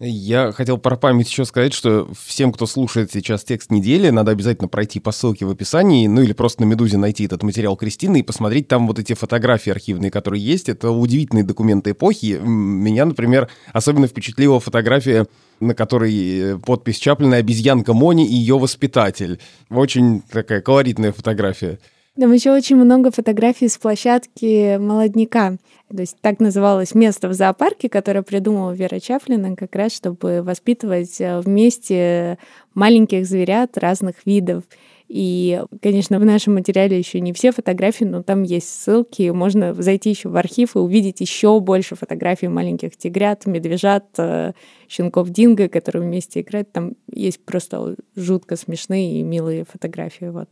Я 0.01 0.53
хотел 0.53 0.79
про 0.79 0.97
память 0.97 1.29
еще 1.29 1.45
сказать, 1.45 1.75
что 1.75 2.09
всем, 2.25 2.53
кто 2.53 2.67
слушает 2.67 3.11
сейчас 3.11 3.43
текст 3.43 3.73
недели, 3.73 4.11
надо 4.11 4.31
обязательно 4.31 4.69
пройти 4.69 5.01
по 5.01 5.11
ссылке 5.11 5.45
в 5.45 5.51
описании, 5.51 6.07
ну 6.07 6.23
или 6.23 6.33
просто 6.33 6.63
на 6.63 6.67
«Медузе» 6.67 6.99
найти 6.99 7.25
этот 7.25 7.43
материал 7.43 7.77
Кристины 7.77 8.21
и 8.21 8.23
посмотреть 8.23 8.69
там 8.69 8.87
вот 8.87 9.01
эти 9.01 9.15
фотографии 9.15 9.71
архивные, 9.71 10.13
которые 10.13 10.41
есть. 10.41 10.69
Это 10.69 10.93
удивительные 10.93 11.43
документы 11.43 11.91
эпохи. 11.91 12.39
Меня, 12.41 13.07
например, 13.07 13.49
особенно 13.73 14.07
впечатлила 14.07 14.61
фотография 14.61 15.27
на 15.61 15.75
которой 15.75 16.39
э, 16.39 16.59
подпись 16.59 16.99
Чаплина 16.99 17.37
«Обезьянка 17.37 17.93
Мони 17.93 18.25
и 18.25 18.35
ее 18.35 18.57
воспитатель». 18.57 19.41
Очень 19.71 20.23
такая 20.23 20.61
колоритная 20.61 21.11
фотография. 21.11 21.81
Там 22.19 22.33
еще 22.33 22.51
очень 22.51 22.75
много 22.75 23.13
фотографий 23.13 23.69
с 23.69 23.79
площадки 23.79 24.77
молодняка. 24.77 25.57
То 25.89 26.01
есть 26.01 26.17
так 26.21 26.41
называлось 26.41 26.97
место 26.97 27.29
в 27.29 27.33
зоопарке, 27.33 27.89
которое 27.89 28.23
придумала 28.23 28.73
Вера 28.73 28.99
Чаплина 28.99 29.55
как 29.55 29.77
раз, 29.77 29.95
чтобы 29.95 30.43
воспитывать 30.43 31.21
э, 31.21 31.39
вместе 31.39 32.39
маленьких 32.75 33.25
зверят 33.25 33.79
разных 33.79 34.27
видов. 34.27 34.65
И, 35.07 35.63
конечно, 35.81 36.19
в 36.19 36.25
нашем 36.25 36.55
материале 36.55 36.99
еще 36.99 37.21
не 37.21 37.33
все 37.33 37.53
фотографии, 37.53 38.05
но 38.05 38.25
там 38.25 38.43
есть 38.43 38.69
ссылки. 38.69 39.31
Можно 39.31 39.73
зайти 39.75 40.11
еще 40.11 40.29
в 40.29 40.37
архив 40.37 40.75
и 40.75 40.81
увидеть 40.81 41.21
еще 41.21 41.61
больше 41.61 41.95
фотографий 41.95 42.49
маленьких 42.49 42.97
тигрят, 42.97 43.47
медвежат, 43.47 44.07
э, 44.19 44.55
щенков 44.89 45.31
динго, 45.31 45.69
которые 45.69 46.03
вместе 46.03 46.41
играют. 46.41 46.73
Там 46.73 46.95
есть 47.13 47.45
просто 47.45 47.95
жутко 48.17 48.57
смешные 48.57 49.21
и 49.21 49.23
милые 49.23 49.65
фотографии. 49.65 50.27
Вот. 50.27 50.49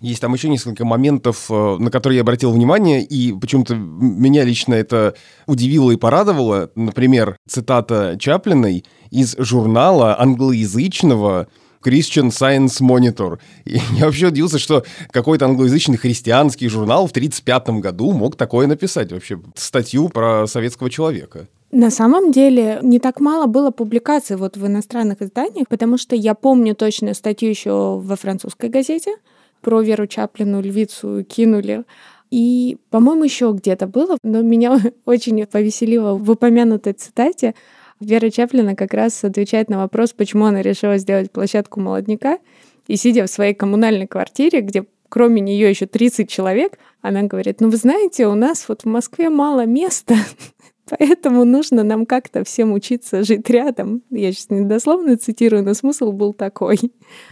Есть 0.00 0.20
там 0.20 0.32
еще 0.32 0.48
несколько 0.48 0.84
моментов, 0.84 1.46
э, 1.50 1.76
на 1.78 1.90
которые 1.90 2.16
я 2.18 2.22
обратил 2.22 2.52
внимание, 2.52 3.02
и 3.02 3.32
почему-то 3.32 3.74
меня 3.74 4.44
лично 4.44 4.74
это 4.74 5.14
удивило 5.46 5.90
и 5.90 5.96
порадовало. 5.96 6.70
Например, 6.76 7.36
цитата 7.48 8.16
Чаплиной 8.18 8.84
из 9.10 9.34
журнала 9.38 10.20
англоязычного 10.20 11.48
Christian 11.84 12.28
Science 12.28 12.80
Monitor. 12.80 13.38
И 13.64 13.78
я 13.98 14.06
вообще 14.06 14.28
удивился, 14.28 14.58
что 14.58 14.84
какой-то 15.10 15.46
англоязычный 15.46 15.96
христианский 15.96 16.68
журнал 16.68 17.06
в 17.06 17.10
1935 17.10 17.80
году 17.80 18.12
мог 18.12 18.36
такое 18.36 18.66
написать, 18.66 19.12
вообще 19.12 19.40
статью 19.54 20.08
про 20.08 20.46
советского 20.46 20.90
человека. 20.90 21.48
На 21.70 21.90
самом 21.90 22.32
деле 22.32 22.78
не 22.82 22.98
так 22.98 23.20
мало 23.20 23.46
было 23.46 23.70
публикаций 23.70 24.36
вот 24.36 24.56
в 24.56 24.66
иностранных 24.66 25.20
изданиях, 25.20 25.68
потому 25.68 25.98
что 25.98 26.16
я 26.16 26.34
помню 26.34 26.74
точно 26.74 27.12
статью 27.12 27.50
еще 27.50 27.98
во 27.98 28.16
французской 28.16 28.70
газете, 28.70 29.16
про 29.60 29.80
Веру 29.82 30.06
Чаплину 30.06 30.60
львицу 30.60 31.24
кинули. 31.24 31.84
И, 32.30 32.76
по-моему, 32.90 33.24
еще 33.24 33.54
где-то 33.56 33.86
было, 33.86 34.18
но 34.22 34.42
меня 34.42 34.78
очень 35.04 35.46
повеселило 35.46 36.14
в 36.14 36.30
упомянутой 36.30 36.92
цитате. 36.92 37.54
Вера 38.00 38.30
Чаплина 38.30 38.76
как 38.76 38.94
раз 38.94 39.24
отвечает 39.24 39.70
на 39.70 39.78
вопрос, 39.78 40.12
почему 40.12 40.44
она 40.44 40.62
решила 40.62 40.98
сделать 40.98 41.30
площадку 41.30 41.80
молодняка. 41.80 42.38
И 42.86 42.96
сидя 42.96 43.24
в 43.26 43.30
своей 43.30 43.54
коммунальной 43.54 44.06
квартире, 44.06 44.60
где 44.60 44.84
кроме 45.08 45.40
нее 45.40 45.68
еще 45.68 45.86
30 45.86 46.28
человек, 46.28 46.78
она 47.00 47.22
говорит, 47.22 47.60
ну 47.60 47.70
вы 47.70 47.76
знаете, 47.76 48.26
у 48.26 48.34
нас 48.34 48.68
вот 48.68 48.82
в 48.82 48.86
Москве 48.86 49.30
мало 49.30 49.66
места, 49.66 50.14
Поэтому 50.90 51.44
нужно 51.44 51.82
нам 51.82 52.06
как-то 52.06 52.44
всем 52.44 52.72
учиться 52.72 53.22
жить 53.22 53.48
рядом. 53.50 54.02
Я 54.10 54.32
сейчас 54.32 54.50
недословно 54.50 55.16
цитирую, 55.16 55.62
но 55.62 55.74
смысл 55.74 56.12
был 56.12 56.32
такой. 56.32 56.78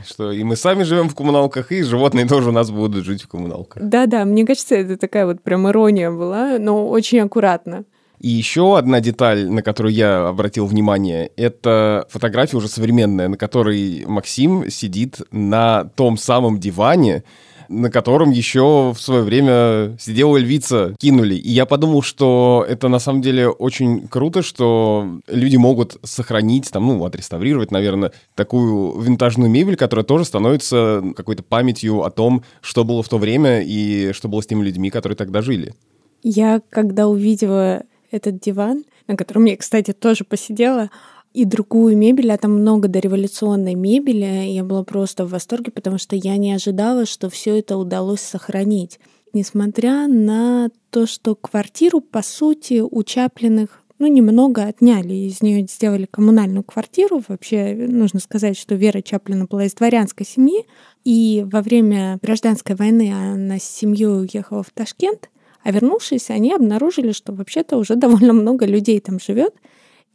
Что 0.06 0.32
и 0.32 0.42
мы 0.44 0.56
сами 0.56 0.82
живем 0.82 1.08
в 1.08 1.14
коммуналках, 1.14 1.72
и 1.72 1.82
животные 1.82 2.26
тоже 2.26 2.50
у 2.50 2.52
нас 2.52 2.70
будут 2.70 3.04
жить 3.04 3.22
в 3.22 3.28
коммуналках. 3.28 3.82
Да-да, 3.82 4.24
мне 4.24 4.44
кажется, 4.44 4.74
это 4.74 4.96
такая 4.96 5.26
вот 5.26 5.42
прям 5.42 5.68
ирония 5.68 6.10
была, 6.10 6.58
но 6.58 6.88
очень 6.88 7.20
аккуратно. 7.20 7.84
И 8.18 8.28
еще 8.28 8.78
одна 8.78 9.00
деталь, 9.00 9.48
на 9.50 9.62
которую 9.62 9.92
я 9.92 10.28
обратил 10.28 10.66
внимание, 10.66 11.30
это 11.36 12.06
фотография 12.08 12.56
уже 12.56 12.68
современная, 12.68 13.28
на 13.28 13.36
которой 13.36 14.04
Максим 14.06 14.70
сидит 14.70 15.20
на 15.30 15.84
том 15.96 16.16
самом 16.16 16.58
диване, 16.58 17.24
на 17.68 17.90
котором 17.90 18.30
еще 18.30 18.92
в 18.94 19.00
свое 19.00 19.22
время 19.22 19.96
сидела 19.98 20.36
львица, 20.36 20.94
кинули. 20.98 21.34
И 21.34 21.50
я 21.50 21.66
подумал, 21.66 22.02
что 22.02 22.64
это 22.68 22.88
на 22.88 22.98
самом 22.98 23.22
деле 23.22 23.48
очень 23.48 24.08
круто, 24.08 24.42
что 24.42 25.20
люди 25.26 25.56
могут 25.56 25.98
сохранить, 26.02 26.70
там, 26.70 26.86
ну, 26.86 27.04
отреставрировать, 27.04 27.70
наверное, 27.70 28.12
такую 28.34 29.00
винтажную 29.00 29.50
мебель, 29.50 29.76
которая 29.76 30.04
тоже 30.04 30.24
становится 30.24 31.02
какой-то 31.16 31.42
памятью 31.42 32.02
о 32.02 32.10
том, 32.10 32.42
что 32.60 32.84
было 32.84 33.02
в 33.02 33.08
то 33.08 33.18
время 33.18 33.62
и 33.62 34.12
что 34.12 34.28
было 34.28 34.40
с 34.40 34.46
теми 34.46 34.64
людьми, 34.64 34.90
которые 34.90 35.16
тогда 35.16 35.42
жили. 35.42 35.74
Я, 36.22 36.60
когда 36.70 37.06
увидела 37.08 37.84
этот 38.10 38.40
диван, 38.40 38.84
на 39.06 39.16
котором 39.16 39.44
я, 39.44 39.56
кстати, 39.56 39.92
тоже 39.92 40.24
посидела, 40.24 40.90
и 41.36 41.44
другую 41.44 41.98
мебель, 41.98 42.32
а 42.32 42.38
там 42.38 42.52
много 42.52 42.88
дореволюционной 42.88 43.74
мебели. 43.74 44.24
Я 44.48 44.64
была 44.64 44.84
просто 44.84 45.26
в 45.26 45.30
восторге, 45.30 45.70
потому 45.70 45.98
что 45.98 46.16
я 46.16 46.38
не 46.38 46.54
ожидала, 46.54 47.04
что 47.04 47.28
все 47.28 47.58
это 47.58 47.76
удалось 47.76 48.22
сохранить. 48.22 48.98
Несмотря 49.34 50.08
на 50.08 50.70
то, 50.88 51.06
что 51.06 51.34
квартиру, 51.34 52.00
по 52.00 52.22
сути, 52.22 52.80
у 52.80 53.02
Чаплиных 53.02 53.82
ну, 53.98 54.06
немного 54.06 54.64
отняли. 54.64 55.12
Из 55.12 55.42
нее 55.42 55.66
сделали 55.66 56.06
коммунальную 56.06 56.64
квартиру. 56.64 57.22
Вообще, 57.28 57.74
нужно 57.74 58.20
сказать, 58.20 58.56
что 58.56 58.74
Вера 58.74 59.02
Чаплина 59.02 59.44
была 59.44 59.64
из 59.64 59.74
дворянской 59.74 60.24
семьи. 60.24 60.64
И 61.04 61.46
во 61.52 61.60
время 61.60 62.18
гражданской 62.22 62.76
войны 62.76 63.12
она 63.12 63.58
с 63.58 63.64
семьей 63.64 64.22
уехала 64.22 64.62
в 64.62 64.70
Ташкент. 64.70 65.28
А 65.62 65.70
вернувшись, 65.70 66.30
они 66.30 66.54
обнаружили, 66.54 67.12
что 67.12 67.34
вообще-то 67.34 67.76
уже 67.76 67.94
довольно 67.96 68.32
много 68.32 68.64
людей 68.64 69.00
там 69.00 69.20
живет. 69.20 69.54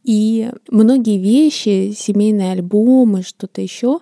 И 0.04 0.50
многие 0.68 1.18
вещи, 1.18 1.92
семейные 1.96 2.52
альбомы, 2.52 3.22
что-то 3.22 3.60
еще, 3.60 4.00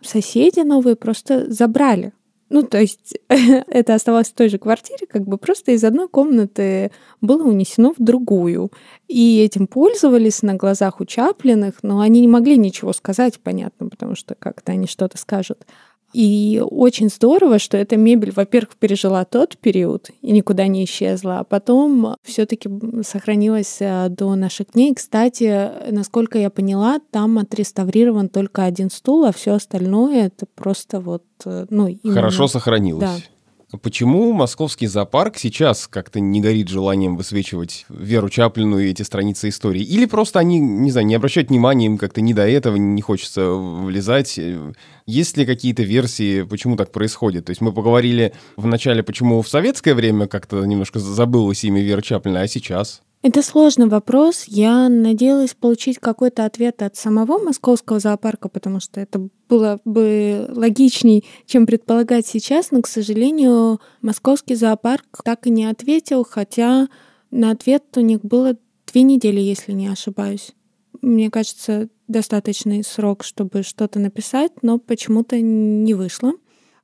соседи 0.00 0.60
новые 0.60 0.96
просто 0.96 1.50
забрали. 1.52 2.12
Ну, 2.52 2.62
то 2.62 2.78
есть 2.78 3.18
это 3.28 3.94
оставалось 3.94 4.28
в 4.28 4.34
той 4.34 4.50
же 4.50 4.58
квартире, 4.58 5.06
как 5.06 5.22
бы 5.22 5.38
просто 5.38 5.72
из 5.72 5.82
одной 5.84 6.06
комнаты 6.06 6.90
было 7.22 7.44
унесено 7.44 7.94
в 7.96 8.02
другую. 8.02 8.70
И 9.08 9.40
этим 9.40 9.66
пользовались 9.66 10.42
на 10.42 10.54
глазах 10.54 11.00
у 11.00 11.06
Чаплиных, 11.06 11.76
но 11.82 12.00
они 12.00 12.20
не 12.20 12.28
могли 12.28 12.58
ничего 12.58 12.92
сказать, 12.92 13.40
понятно, 13.40 13.88
потому 13.88 14.14
что 14.14 14.34
как-то 14.34 14.72
они 14.72 14.86
что-то 14.86 15.16
скажут. 15.16 15.66
И 16.12 16.62
очень 16.64 17.08
здорово, 17.08 17.58
что 17.58 17.76
эта 17.76 17.96
мебель, 17.96 18.32
во-первых, 18.34 18.76
пережила 18.76 19.24
тот 19.24 19.56
период 19.56 20.10
и 20.20 20.32
никуда 20.32 20.66
не 20.66 20.84
исчезла, 20.84 21.40
а 21.40 21.44
потом 21.44 22.16
все-таки 22.22 22.68
сохранилась 23.02 23.78
э, 23.80 24.08
до 24.08 24.34
наших 24.34 24.72
дней. 24.72 24.94
Кстати, 24.94 25.70
насколько 25.90 26.38
я 26.38 26.50
поняла, 26.50 27.00
там 27.10 27.38
отреставрирован 27.38 28.28
только 28.28 28.64
один 28.64 28.90
стул, 28.90 29.24
а 29.24 29.32
все 29.32 29.54
остальное 29.54 30.26
это 30.26 30.46
просто 30.54 31.00
вот, 31.00 31.24
э, 31.44 31.66
ну, 31.70 31.88
именно... 31.88 32.14
Хорошо 32.14 32.46
сохранилось. 32.46 33.02
Да. 33.02 33.16
Почему 33.80 34.32
московский 34.32 34.86
зоопарк 34.86 35.38
сейчас 35.38 35.86
как-то 35.86 36.20
не 36.20 36.42
горит 36.42 36.68
желанием 36.68 37.16
высвечивать 37.16 37.86
Веру 37.88 38.28
Чаплину 38.28 38.78
и 38.78 38.90
эти 38.90 39.02
страницы 39.02 39.48
истории? 39.48 39.82
Или 39.82 40.04
просто 40.04 40.38
они, 40.38 40.60
не 40.60 40.90
знаю, 40.90 41.06
не 41.06 41.14
обращают 41.14 41.48
внимания, 41.48 41.86
им 41.86 41.96
как-то 41.96 42.20
не 42.20 42.34
до 42.34 42.46
этого, 42.46 42.76
не 42.76 43.00
хочется 43.00 43.50
влезать? 43.50 44.38
Есть 45.06 45.36
ли 45.38 45.46
какие-то 45.46 45.84
версии, 45.84 46.42
почему 46.42 46.76
так 46.76 46.92
происходит? 46.92 47.46
То 47.46 47.50
есть 47.50 47.62
мы 47.62 47.72
поговорили 47.72 48.34
в 48.56 48.66
начале, 48.66 49.02
почему 49.02 49.40
в 49.40 49.48
советское 49.48 49.94
время 49.94 50.26
как-то 50.26 50.64
немножко 50.64 50.98
забылось 50.98 51.64
имя 51.64 51.82
Веры 51.82 52.02
Чаплина, 52.02 52.42
а 52.42 52.48
сейчас? 52.48 53.02
Это 53.22 53.40
сложный 53.40 53.86
вопрос. 53.86 54.44
Я 54.48 54.88
надеялась 54.88 55.54
получить 55.54 55.98
какой-то 56.00 56.44
ответ 56.44 56.82
от 56.82 56.96
самого 56.96 57.38
московского 57.38 58.00
зоопарка, 58.00 58.48
потому 58.48 58.80
что 58.80 59.00
это 59.00 59.28
было 59.48 59.78
бы 59.84 60.48
логичней, 60.48 61.24
чем 61.46 61.64
предполагать 61.64 62.26
сейчас, 62.26 62.72
но, 62.72 62.82
к 62.82 62.88
сожалению, 62.88 63.80
московский 64.00 64.56
зоопарк 64.56 65.22
так 65.24 65.46
и 65.46 65.50
не 65.50 65.66
ответил, 65.66 66.24
хотя 66.28 66.88
на 67.30 67.52
ответ 67.52 67.84
у 67.96 68.00
них 68.00 68.22
было 68.22 68.56
две 68.92 69.02
недели, 69.02 69.38
если 69.38 69.70
не 69.70 69.86
ошибаюсь. 69.86 70.50
Мне 71.00 71.30
кажется, 71.30 71.88
достаточный 72.08 72.82
срок, 72.82 73.22
чтобы 73.22 73.62
что-то 73.62 74.00
написать, 74.00 74.50
но 74.62 74.78
почему-то 74.78 75.40
не 75.40 75.94
вышло. 75.94 76.32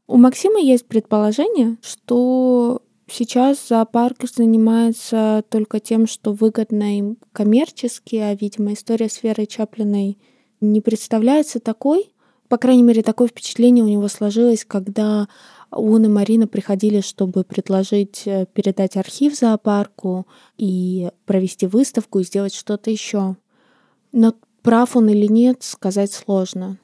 У 0.06 0.16
Максима 0.16 0.60
есть 0.60 0.86
предположение, 0.86 1.78
что 1.82 2.80
Сейчас 3.10 3.68
зоопарк 3.68 4.24
занимается 4.28 5.42
только 5.48 5.80
тем, 5.80 6.06
что 6.06 6.32
выгодно 6.32 6.98
им 6.98 7.16
коммерчески, 7.32 8.16
а, 8.16 8.34
видимо, 8.34 8.74
история 8.74 9.08
с 9.08 9.22
Верой 9.22 9.46
Чаплиной 9.46 10.18
не 10.60 10.82
представляется 10.82 11.58
такой. 11.58 12.12
По 12.48 12.58
крайней 12.58 12.82
мере, 12.82 13.02
такое 13.02 13.28
впечатление 13.28 13.82
у 13.82 13.88
него 13.88 14.08
сложилось, 14.08 14.64
когда 14.66 15.26
он 15.70 16.04
и 16.04 16.08
Марина 16.08 16.46
приходили, 16.46 17.00
чтобы 17.00 17.44
предложить 17.44 18.22
э, 18.26 18.46
передать 18.52 18.96
архив 18.96 19.34
зоопарку 19.36 20.26
и 20.58 21.10
провести 21.24 21.66
выставку 21.66 22.18
и 22.18 22.24
сделать 22.24 22.54
что-то 22.54 22.90
еще. 22.90 23.36
Но 24.12 24.34
прав 24.62 24.96
он 24.96 25.08
или 25.08 25.26
нет, 25.26 25.62
сказать 25.62 26.12
сложно 26.12 26.78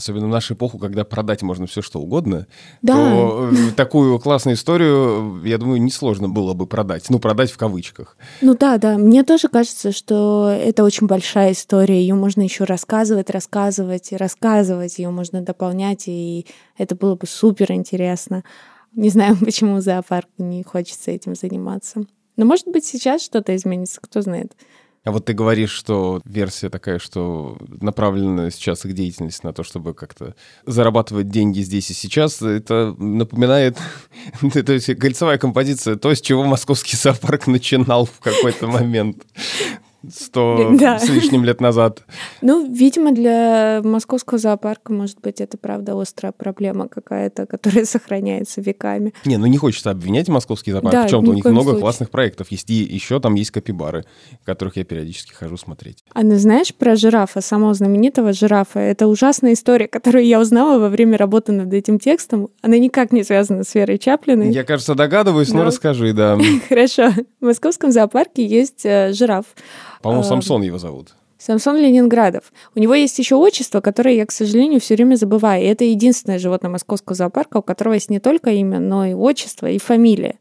особенно 0.00 0.26
в 0.26 0.30
нашу 0.30 0.54
эпоху, 0.54 0.78
когда 0.78 1.04
продать 1.04 1.42
можно 1.42 1.66
все 1.66 1.82
что 1.82 2.00
угодно, 2.00 2.46
да. 2.82 2.94
то 2.94 3.50
э, 3.52 3.72
такую 3.76 4.18
классную 4.18 4.56
историю, 4.56 5.42
я 5.44 5.58
думаю, 5.58 5.80
несложно 5.80 6.28
было 6.28 6.54
бы 6.54 6.66
продать. 6.66 7.08
Ну, 7.10 7.18
продать 7.18 7.50
в 7.50 7.58
кавычках. 7.58 8.16
Ну 8.40 8.56
да, 8.56 8.78
да. 8.78 8.96
Мне 8.96 9.22
тоже 9.22 9.48
кажется, 9.48 9.92
что 9.92 10.48
это 10.48 10.82
очень 10.82 11.06
большая 11.06 11.52
история. 11.52 12.00
Ее 12.00 12.14
можно 12.14 12.40
еще 12.42 12.64
рассказывать, 12.64 13.28
рассказывать 13.30 14.12
и 14.12 14.16
рассказывать. 14.16 14.98
Ее 14.98 15.10
можно 15.10 15.42
дополнять, 15.42 16.04
и 16.06 16.46
это 16.78 16.96
было 16.96 17.14
бы 17.14 17.26
супер 17.26 17.72
интересно. 17.72 18.42
Не 18.92 19.10
знаю, 19.10 19.36
почему 19.44 19.80
зоопарк 19.80 20.28
не 20.38 20.62
хочется 20.62 21.10
этим 21.10 21.34
заниматься. 21.34 22.04
Но, 22.36 22.46
может 22.46 22.68
быть, 22.68 22.86
сейчас 22.86 23.22
что-то 23.22 23.54
изменится, 23.54 24.00
кто 24.00 24.22
знает. 24.22 24.56
А 25.02 25.12
вот 25.12 25.24
ты 25.24 25.32
говоришь, 25.32 25.70
что 25.70 26.20
версия 26.26 26.68
такая, 26.68 26.98
что 26.98 27.56
направлена 27.80 28.50
сейчас 28.50 28.84
их 28.84 28.92
деятельность 28.92 29.42
на 29.44 29.54
то, 29.54 29.62
чтобы 29.62 29.94
как-то 29.94 30.34
зарабатывать 30.66 31.30
деньги 31.30 31.60
здесь 31.60 31.90
и 31.90 31.94
сейчас. 31.94 32.42
Это 32.42 32.94
напоминает, 32.98 33.78
то 34.42 34.72
есть 34.72 34.94
кольцевая 34.98 35.38
композиция, 35.38 35.96
то, 35.96 36.14
с 36.14 36.20
чего 36.20 36.44
московский 36.44 36.96
зоопарк 36.96 37.46
начинал 37.46 38.04
в 38.04 38.20
какой-то 38.20 38.66
момент 38.66 39.24
сто 40.08 40.70
да. 40.78 40.98
с 40.98 41.08
лишним 41.08 41.44
лет 41.44 41.60
назад. 41.60 42.04
Ну, 42.42 42.66
видимо, 42.72 43.12
для 43.12 43.80
московского 43.84 44.38
зоопарка, 44.38 44.92
может 44.92 45.20
быть, 45.20 45.40
это 45.40 45.58
правда 45.58 46.00
острая 46.00 46.32
проблема 46.32 46.88
какая-то, 46.88 47.46
которая 47.46 47.84
сохраняется 47.84 48.60
веками. 48.60 49.12
Не, 49.24 49.36
ну 49.36 49.46
не 49.46 49.58
хочется 49.58 49.90
обвинять 49.90 50.28
московский 50.28 50.72
зоопарк 50.72 50.92
да, 50.92 51.06
в 51.06 51.10
чем-то. 51.10 51.30
У 51.30 51.34
них 51.34 51.44
много 51.44 51.62
случае. 51.62 51.80
классных 51.80 52.10
проектов. 52.10 52.50
Есть 52.50 52.70
и 52.70 52.74
еще 52.74 53.20
там 53.20 53.34
есть 53.34 53.50
капибары, 53.50 54.04
которых 54.44 54.76
я 54.76 54.84
периодически 54.84 55.32
хожу 55.32 55.56
смотреть. 55.56 56.04
А 56.12 56.22
ну 56.22 56.36
знаешь 56.36 56.74
про 56.74 56.96
жирафа, 56.96 57.40
самого 57.40 57.74
знаменитого 57.74 58.32
жирафа? 58.32 58.80
Это 58.80 59.06
ужасная 59.06 59.52
история, 59.52 59.88
которую 59.88 60.24
я 60.24 60.40
узнала 60.40 60.78
во 60.78 60.88
время 60.88 61.18
работы 61.18 61.52
над 61.52 61.72
этим 61.72 61.98
текстом. 61.98 62.48
Она 62.62 62.78
никак 62.78 63.12
не 63.12 63.24
связана 63.24 63.64
с 63.64 63.74
Верой 63.74 63.98
Чаплиной. 63.98 64.52
Я, 64.52 64.64
кажется, 64.64 64.94
догадываюсь, 64.94 65.52
но 65.52 65.64
расскажи, 65.64 66.12
да. 66.12 66.38
Хорошо. 66.68 67.10
В 67.40 67.44
московском 67.46 67.92
зоопарке 67.92 68.46
есть 68.46 68.84
э, 68.84 69.12
жираф. 69.12 69.46
По-моему, 70.02 70.24
Самсон 70.24 70.62
его 70.62 70.78
зовут. 70.78 71.14
Самсон 71.38 71.76
Ленинградов. 71.78 72.52
У 72.74 72.80
него 72.80 72.94
есть 72.94 73.18
еще 73.18 73.36
отчество, 73.36 73.80
которое 73.80 74.14
я, 74.14 74.26
к 74.26 74.32
сожалению, 74.32 74.80
все 74.80 74.94
время 74.94 75.16
забываю. 75.16 75.64
И 75.64 75.66
это 75.66 75.84
единственное 75.84 76.38
животное 76.38 76.70
московского 76.70 77.16
зоопарка, 77.16 77.58
у 77.58 77.62
которого 77.62 77.94
есть 77.94 78.10
не 78.10 78.20
только 78.20 78.50
имя, 78.50 78.78
но 78.78 79.06
и 79.06 79.14
отчество, 79.14 79.66
и 79.70 79.78
фамилия. 79.78 80.38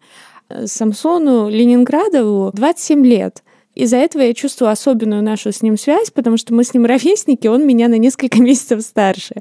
Самсону 0.66 1.50
Ленинградову 1.50 2.52
27 2.54 3.06
лет. 3.06 3.44
Из-за 3.76 3.98
этого 3.98 4.24
я 4.24 4.34
чувствую 4.34 4.72
особенную 4.72 5.24
нашу 5.24 5.54
с 5.54 5.62
ним 5.62 5.78
связь, 5.78 6.12
потому 6.12 6.36
что 6.36 6.54
мы 6.54 6.66
с 6.66 6.74
ним 6.74 6.86
ровесники, 6.88 7.48
он 7.48 7.66
меня 7.66 7.88
на 7.88 7.98
несколько 7.98 8.40
месяцев 8.42 8.82
старше. 8.82 9.36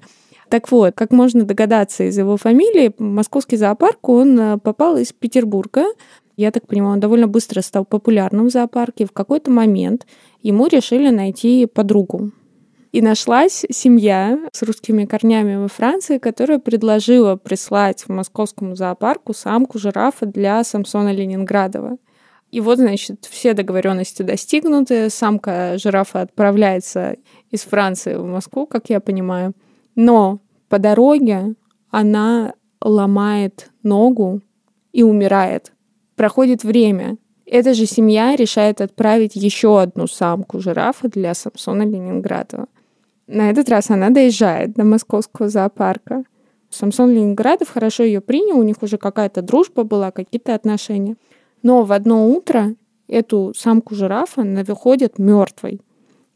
Так 0.48 0.70
вот, 0.70 0.94
как 0.94 1.10
можно 1.10 1.44
догадаться 1.44 2.04
из 2.04 2.16
его 2.16 2.36
фамилии, 2.36 2.94
московский 2.98 3.56
зоопарк, 3.56 4.08
он 4.08 4.38
э, 4.38 4.58
попал 4.58 4.96
из 4.96 5.12
Петербурга, 5.12 5.84
я 6.38 6.52
так 6.52 6.68
понимаю, 6.68 6.92
он 6.92 7.00
довольно 7.00 7.26
быстро 7.26 7.62
стал 7.62 7.84
популярным 7.84 8.46
в 8.46 8.50
зоопарке. 8.50 9.06
В 9.06 9.12
какой-то 9.12 9.50
момент 9.50 10.06
ему 10.40 10.68
решили 10.68 11.10
найти 11.10 11.66
подругу. 11.66 12.30
И 12.92 13.02
нашлась 13.02 13.66
семья 13.70 14.38
с 14.52 14.62
русскими 14.62 15.04
корнями 15.04 15.56
во 15.56 15.66
Франции, 15.66 16.18
которая 16.18 16.60
предложила 16.60 17.34
прислать 17.34 18.04
в 18.04 18.10
московскому 18.10 18.76
зоопарку 18.76 19.34
самку 19.34 19.80
жирафа 19.80 20.26
для 20.26 20.62
Самсона 20.62 21.12
Ленинградова. 21.12 21.98
И 22.52 22.60
вот, 22.60 22.78
значит, 22.78 23.24
все 23.24 23.52
договоренности 23.52 24.22
достигнуты. 24.22 25.10
Самка 25.10 25.76
жирафа 25.76 26.20
отправляется 26.22 27.16
из 27.50 27.62
Франции 27.62 28.14
в 28.14 28.24
Москву, 28.24 28.64
как 28.64 28.90
я 28.90 29.00
понимаю. 29.00 29.54
Но 29.96 30.38
по 30.68 30.78
дороге 30.78 31.56
она 31.90 32.54
ломает 32.80 33.70
ногу 33.82 34.40
и 34.92 35.02
умирает. 35.02 35.72
Проходит 36.18 36.64
время, 36.64 37.16
Эта 37.46 37.74
же 37.74 37.86
семья 37.86 38.34
решает 38.34 38.80
отправить 38.80 39.36
еще 39.36 39.80
одну 39.80 40.08
самку 40.08 40.58
жирафа 40.58 41.08
для 41.08 41.32
Самсона 41.32 41.84
Ленинградова. 41.84 42.66
На 43.28 43.50
этот 43.50 43.68
раз 43.68 43.88
она 43.88 44.10
доезжает 44.10 44.74
до 44.74 44.84
московского 44.84 45.48
зоопарка. 45.48 46.24
Самсон 46.70 47.12
Ленинградов 47.12 47.70
хорошо 47.70 48.02
ее 48.02 48.20
принял, 48.20 48.58
у 48.58 48.64
них 48.64 48.82
уже 48.82 48.98
какая-то 48.98 49.42
дружба 49.42 49.84
была, 49.84 50.10
какие-то 50.10 50.56
отношения. 50.56 51.16
Но 51.62 51.84
в 51.84 51.92
одно 51.92 52.28
утро 52.28 52.74
эту 53.06 53.54
самку 53.56 53.94
жирафа 53.94 54.42
выходит 54.42 55.18
мертвой. 55.18 55.80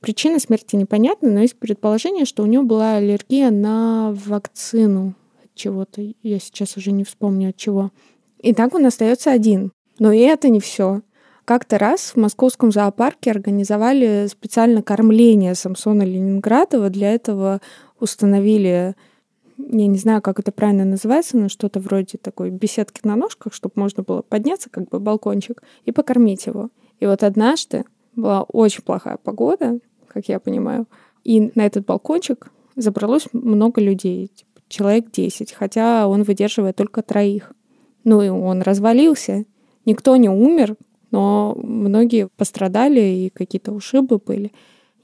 Причина 0.01 0.39
смерти 0.39 0.77
непонятна, 0.77 1.29
но 1.31 1.41
есть 1.41 1.57
предположение, 1.57 2.25
что 2.25 2.45
у 2.45 2.47
нее 2.47 2.63
была 2.63 2.97
аллергия 2.99 3.51
на 3.51 4.13
вакцину 4.27 5.15
от 5.43 5.53
чего-то. 5.57 6.03
Я 6.23 6.39
сейчас 6.39 6.77
уже 6.77 6.93
не 6.93 7.03
вспомню 7.03 7.51
от 7.51 7.57
чего. 7.57 7.91
И 8.43 8.53
так 8.53 8.75
он 8.75 8.85
остается 8.87 9.31
один. 9.31 9.73
Но 9.99 10.13
и 10.13 10.19
это 10.19 10.49
не 10.49 10.61
все. 10.61 11.01
Как-то 11.45 11.79
раз 11.79 12.13
в 12.15 12.17
московском 12.17 12.71
зоопарке 12.71 13.31
организовали 13.31 14.27
специально 14.29 14.83
кормление 14.83 15.55
Самсона 15.55 16.03
Ленинградова. 16.03 16.91
Для 16.91 17.13
этого 17.13 17.61
установили 17.99 18.95
я 19.59 19.87
не 19.87 19.99
знаю, 19.99 20.23
как 20.23 20.41
это 20.41 20.51
правильно 20.51 20.85
называется, 20.85 21.37
но 21.37 21.49
что-то 21.49 21.79
вроде 21.79 22.19
такой 22.19 22.51
беседки 22.51 23.01
на 23.05 23.17
ножках, 23.17 23.55
чтобы 23.55 23.75
можно 23.77 24.03
было 24.03 24.23
подняться, 24.23 24.71
как 24.71 24.89
бы 24.89 24.99
балкончик, 24.99 25.63
и 25.85 25.93
покормить 25.93 26.47
его. 26.47 26.71
И 27.01 27.07
вот 27.07 27.23
однажды 27.23 27.85
была 28.17 28.43
очень 28.43 28.83
плохая 28.83 29.19
погода, 29.19 29.79
как 30.09 30.29
я 30.29 30.41
понимаю, 30.41 30.87
и 31.25 31.53
на 31.55 31.65
этот 31.65 31.87
балкончик 31.87 32.51
забралось 32.77 33.29
много 33.33 33.81
людей, 33.81 34.29
типа, 34.35 34.61
человек 34.69 35.11
10, 35.11 35.53
хотя 35.53 36.09
он 36.09 36.23
выдерживает 36.23 36.77
только 36.77 37.03
троих. 37.03 37.53
Ну 38.05 38.23
и 38.23 38.29
он 38.29 38.63
развалился, 38.63 39.45
никто 39.85 40.17
не 40.17 40.29
умер, 40.29 40.77
но 41.11 41.55
многие 41.57 42.29
пострадали 42.37 43.01
и 43.01 43.31
какие-то 43.31 43.73
ушибы 43.73 44.19
были. 44.19 44.53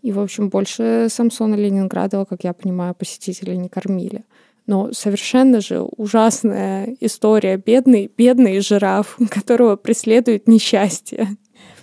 И, 0.03 0.13
в 0.13 0.21
общем, 0.21 0.49
больше 0.49 1.09
Самсона 1.11 1.55
Ленинградова, 1.55 2.25
как 2.25 2.45
я 2.45 2.53
понимаю, 2.53 2.95
посетители 2.95 3.55
не 3.55 3.69
кормили. 3.69 4.25
Но 4.67 4.93
совершенно 4.93 5.61
же 5.61 5.81
ужасная 5.81 6.97
история. 7.01 7.57
Бедный, 7.57 8.11
бедный 8.17 8.61
жираф, 8.61 9.19
которого 9.31 9.77
преследует 9.77 10.47
несчастье. 10.47 11.29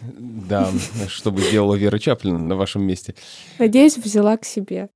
Да, 0.02 0.70
что 1.08 1.32
бы 1.32 1.42
сделала 1.42 1.76
Вера 1.76 1.98
Чаплин 1.98 2.48
на 2.48 2.56
вашем 2.56 2.84
месте. 2.84 3.16
Надеюсь, 3.58 3.98
взяла 3.98 4.38
к 4.38 4.46
себе. 4.46 4.90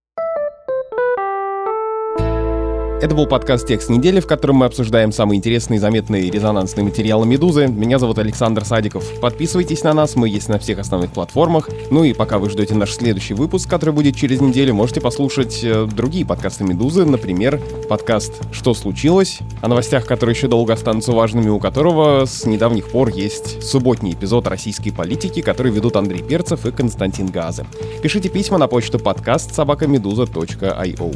Это 3.01 3.15
был 3.15 3.27
подкаст 3.27 3.65
«Текст 3.65 3.89
недели», 3.89 4.19
в 4.19 4.27
котором 4.27 4.57
мы 4.57 4.65
обсуждаем 4.65 5.13
самые 5.13 5.37
интересные, 5.37 5.79
заметные 5.79 6.25
и 6.25 6.29
резонансные 6.29 6.83
материалы 6.83 7.25
«Медузы». 7.25 7.67
Меня 7.67 7.97
зовут 7.97 8.17
Александр 8.17 8.65
Садиков. 8.65 9.05
Подписывайтесь 9.21 9.83
на 9.83 9.93
нас, 9.93 10.17
мы 10.17 10.27
есть 10.27 10.49
на 10.49 10.59
всех 10.59 10.79
основных 10.79 11.13
платформах. 11.13 11.69
Ну 11.91 12.03
и 12.03 12.11
пока 12.11 12.39
вы 12.39 12.49
ждете 12.49 12.75
наш 12.75 12.91
следующий 12.91 13.35
выпуск, 13.35 13.69
который 13.69 13.91
будет 13.91 14.17
через 14.17 14.41
неделю, 14.41 14.73
можете 14.73 14.99
послушать 14.99 15.61
э, 15.63 15.85
другие 15.85 16.25
подкасты 16.25 16.65
«Медузы», 16.65 17.05
например, 17.05 17.61
подкаст 17.87 18.33
«Что 18.51 18.73
случилось?», 18.73 19.39
о 19.61 19.69
новостях, 19.69 20.05
которые 20.05 20.35
еще 20.35 20.49
долго 20.49 20.73
останутся 20.73 21.13
важными, 21.13 21.47
у 21.47 21.57
которого 21.57 22.25
с 22.25 22.45
недавних 22.45 22.89
пор 22.89 23.07
есть 23.07 23.63
субботний 23.63 24.11
эпизод 24.11 24.45
российской 24.47 24.91
политики, 24.91 25.41
который 25.41 25.71
ведут 25.71 25.95
Андрей 25.95 26.21
Перцев 26.21 26.65
и 26.65 26.71
Константин 26.73 27.27
Газы. 27.27 27.65
Пишите 28.03 28.27
письма 28.27 28.57
на 28.57 28.67
почту 28.67 28.99
подкаст 28.99 29.55
собакамедуза.io. 29.55 31.15